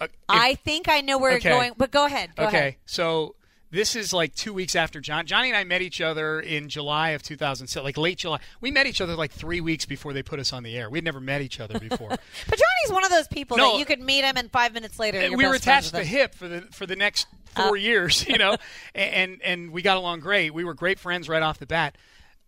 [0.00, 1.48] Uh, if- I think I know where Okay.
[1.50, 2.34] you're going, but go ahead.
[2.36, 2.76] Go okay, ahead.
[2.86, 3.34] so
[3.72, 5.26] this is like two weeks after John.
[5.26, 8.40] Johnny and I met each other in July of 2007, like late July.
[8.60, 10.90] We met each other like three weeks before they put us on the air.
[10.90, 12.08] We'd never met each other before.
[12.08, 13.72] But Johnny's one of those people No.
[13.72, 16.34] that you could meet him and five minutes later you're we were attached to hip
[16.34, 18.56] for the for the next four years, you know,
[18.94, 20.52] and and we got along great.
[20.54, 21.96] We were great friends right off the bat.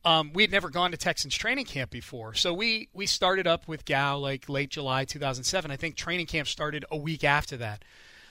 [0.05, 3.69] Um, we had never gone to Texans training camp before, so we we started up
[3.69, 5.71] with Gow like late July 2007.
[5.71, 7.85] I think training camp started a week after that.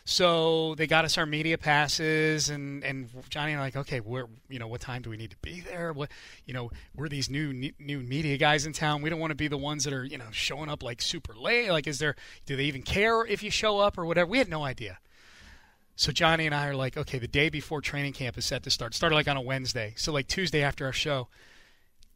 [0.03, 4.25] So they got us our media passes, and, and Johnny and I like, okay, where
[4.49, 5.93] you know what time do we need to be there?
[5.93, 6.09] What
[6.45, 9.01] you know, we're these new new media guys in town.
[9.01, 11.35] We don't want to be the ones that are you know showing up like super
[11.35, 11.69] late.
[11.69, 12.15] Like, is there?
[12.45, 14.29] Do they even care if you show up or whatever?
[14.29, 14.97] We had no idea.
[15.95, 18.71] So Johnny and I are like, okay, the day before training camp is set to
[18.71, 18.95] start.
[18.95, 21.27] Started like on a Wednesday, so like Tuesday after our show.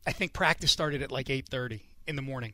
[0.06, 2.54] I think practice started at like 8:30 in the morning,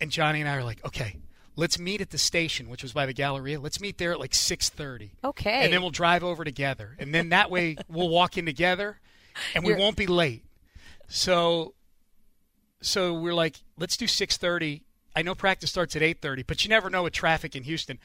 [0.00, 1.16] and Johnny and I are like, okay,
[1.56, 3.58] let's meet at the station, which was by the Galleria.
[3.60, 5.10] Let's meet there at like 6:30.
[5.24, 5.64] Okay.
[5.64, 6.96] And then we'll drive over together.
[6.98, 9.00] And then that way we'll walk in together
[9.54, 10.44] and we You're- won't be late.
[11.08, 11.74] So
[12.80, 14.82] so we're like, let's do 6:30.
[15.14, 17.98] I know practice starts at 8:30, but you never know with traffic in Houston.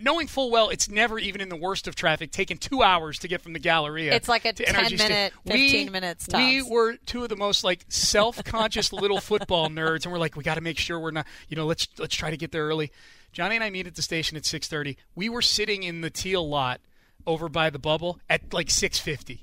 [0.00, 3.28] Knowing full well it's never even in the worst of traffic, taking two hours to
[3.28, 4.14] get from the Galleria.
[4.14, 7.36] It's like a to 10 Sta- minute, We- 15 minutes We were two of the
[7.36, 11.10] most like self-conscious little football nerds, and we're like, we got to make sure we're
[11.10, 12.92] not, you know, let's let's try to get there early.
[13.32, 14.96] Johnny and I meet at the station at 6:30.
[15.14, 16.80] We were sitting in the teal lot
[17.26, 19.40] over by the bubble at like 6:50,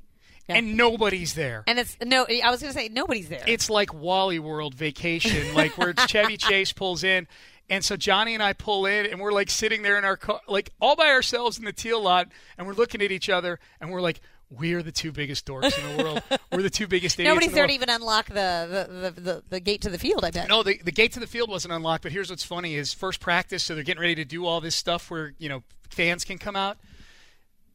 [0.48, 0.56] Yeah.
[0.56, 1.64] and nobody's there.
[1.68, 2.26] And it's no.
[2.44, 3.44] I was going to say nobody's there.
[3.46, 7.28] It's like Wally World Vacation, like where Chevy Chase pulls in.
[7.70, 10.40] And so Johnny and I pull in, and we're like sitting there in our car,
[10.48, 13.90] like all by ourselves in the teal lot, and we're looking at each other, and
[13.92, 16.24] we're like, "We are the two biggest dorks in the world.
[16.52, 17.70] We're the two biggest idiots." Nobody's in the there world.
[17.70, 20.24] to even unlock the the, the, the the gate to the field.
[20.24, 20.48] I bet.
[20.48, 22.04] No, the, the gate to the field wasn't unlocked.
[22.04, 24.76] But here's what's funny: is first practice, so they're getting ready to do all this
[24.76, 26.78] stuff where you know fans can come out.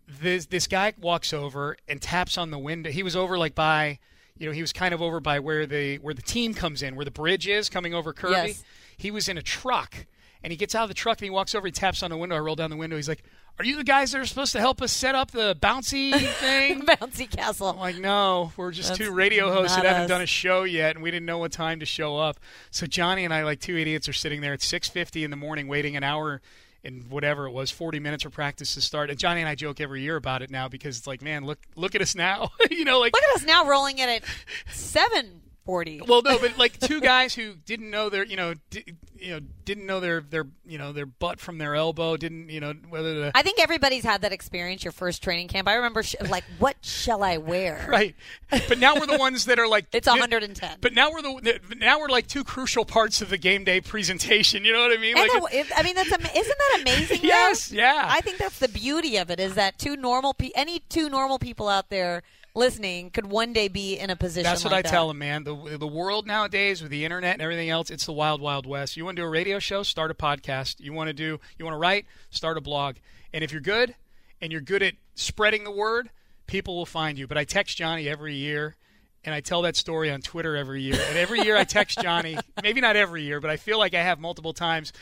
[0.07, 2.91] This this guy walks over and taps on the window.
[2.91, 3.99] He was over like by,
[4.38, 6.95] you know, he was kind of over by where the where the team comes in,
[6.97, 8.49] where the bridge is coming over Kirby.
[8.49, 8.64] Yes.
[9.01, 10.07] He was in a truck,
[10.42, 11.66] and he gets out of the truck and he walks over.
[11.66, 12.36] He taps on the window.
[12.36, 12.96] I roll down the window.
[12.96, 13.22] He's like,
[13.59, 16.82] "Are you the guys that are supposed to help us set up the bouncy thing?"
[16.82, 17.68] Bouncy castle.
[17.68, 20.64] I'm like, no, we're just That's two radio hosts that not haven't done a show
[20.64, 22.38] yet, and we didn't know what time to show up.
[22.70, 25.66] So Johnny and I, like two idiots, are sitting there at 6:50 in the morning,
[25.66, 26.42] waiting an hour
[26.84, 29.11] and whatever it was, 40 minutes for practice to start.
[29.11, 31.59] And Johnny and I joke every year about it now because it's like, man, look,
[31.76, 32.51] look at us now.
[32.70, 34.24] you know, like Look at us now rolling it at
[34.74, 36.00] seven forty.
[36.06, 38.84] well, no, but like two guys who didn't know their, you know, di-
[39.18, 42.58] you know, didn't know their their, you know, their butt from their elbow, didn't, you
[42.58, 44.82] know, whether the I think everybody's had that experience.
[44.84, 45.68] Your first training camp.
[45.68, 47.86] I remember, sh- like, what shall I wear?
[47.88, 48.14] right.
[48.50, 50.78] But now we're the ones that are like It's 110.
[50.80, 54.64] But now we're the now we're like two crucial parts of the game day presentation.
[54.64, 55.14] You know what I mean?
[55.14, 56.24] Like, it- I mean, that's isn't
[56.58, 57.20] that amazing?
[57.22, 57.28] though?
[57.28, 58.04] Yes, yeah.
[58.08, 61.38] I think that's the beauty of it is that two normal pe- any two normal
[61.38, 62.22] people out there
[62.55, 64.44] listening could one day be in a position.
[64.44, 64.90] that's what like I that.
[64.90, 65.44] tell them, man.
[65.44, 68.96] The the world nowadays with the internet and everything else, it's the wild, wild west.
[68.96, 69.82] You want to do a radio show?
[69.82, 70.80] Start a podcast.
[70.80, 72.07] You want to do you want to write?
[72.30, 72.96] Start a blog.
[73.32, 73.94] And if you're good
[74.40, 76.11] and you're good at spreading the word,
[76.46, 77.26] people will find you.
[77.26, 78.76] But I text Johnny every year.
[79.22, 80.98] And I tell that story on Twitter every year.
[81.09, 84.03] And every year I text Johnny, maybe not every year, but I feel like I
[84.03, 84.94] have multiple times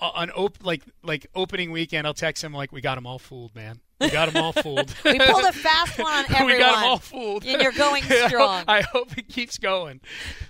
[0.00, 2.06] on op- like like opening weekend.
[2.06, 3.80] I'll text him like, "We got them all fooled, man.
[4.00, 6.46] We got them all fooled." We pulled a fast one on everyone.
[6.46, 7.46] we got them all fooled.
[7.46, 8.64] And you're going I hope- strong.
[8.68, 10.00] I hope it keeps going.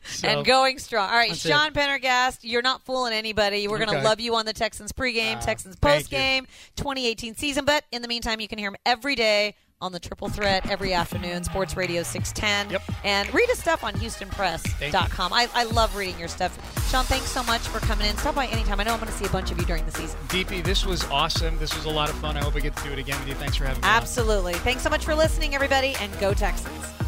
[0.05, 1.09] So, and going strong.
[1.09, 3.69] All right, Sean Pendergast, you're not fooling anybody.
[3.69, 7.65] We're going to love you on the Texans pregame, Ah, Texans postgame, 2018 season.
[7.65, 10.95] But in the meantime, you can hear him every day on the Triple Threat every
[10.95, 12.71] afternoon, Sports Radio 610.
[12.71, 12.83] Yep.
[13.05, 15.33] And read his stuff on HoustonPress.com.
[15.33, 16.57] I, I love reading your stuff.
[16.91, 18.17] Sean, thanks so much for coming in.
[18.17, 18.81] Stop by anytime.
[18.81, 20.19] I know I'm going to see a bunch of you during the season.
[20.29, 21.59] DP, this was awesome.
[21.59, 22.37] This was a lot of fun.
[22.37, 23.35] I hope I get to do it again with you.
[23.35, 23.89] Thanks for having me.
[23.89, 23.95] on.
[23.95, 24.55] Absolutely.
[24.55, 27.06] Thanks so much for listening, everybody, and go Texans.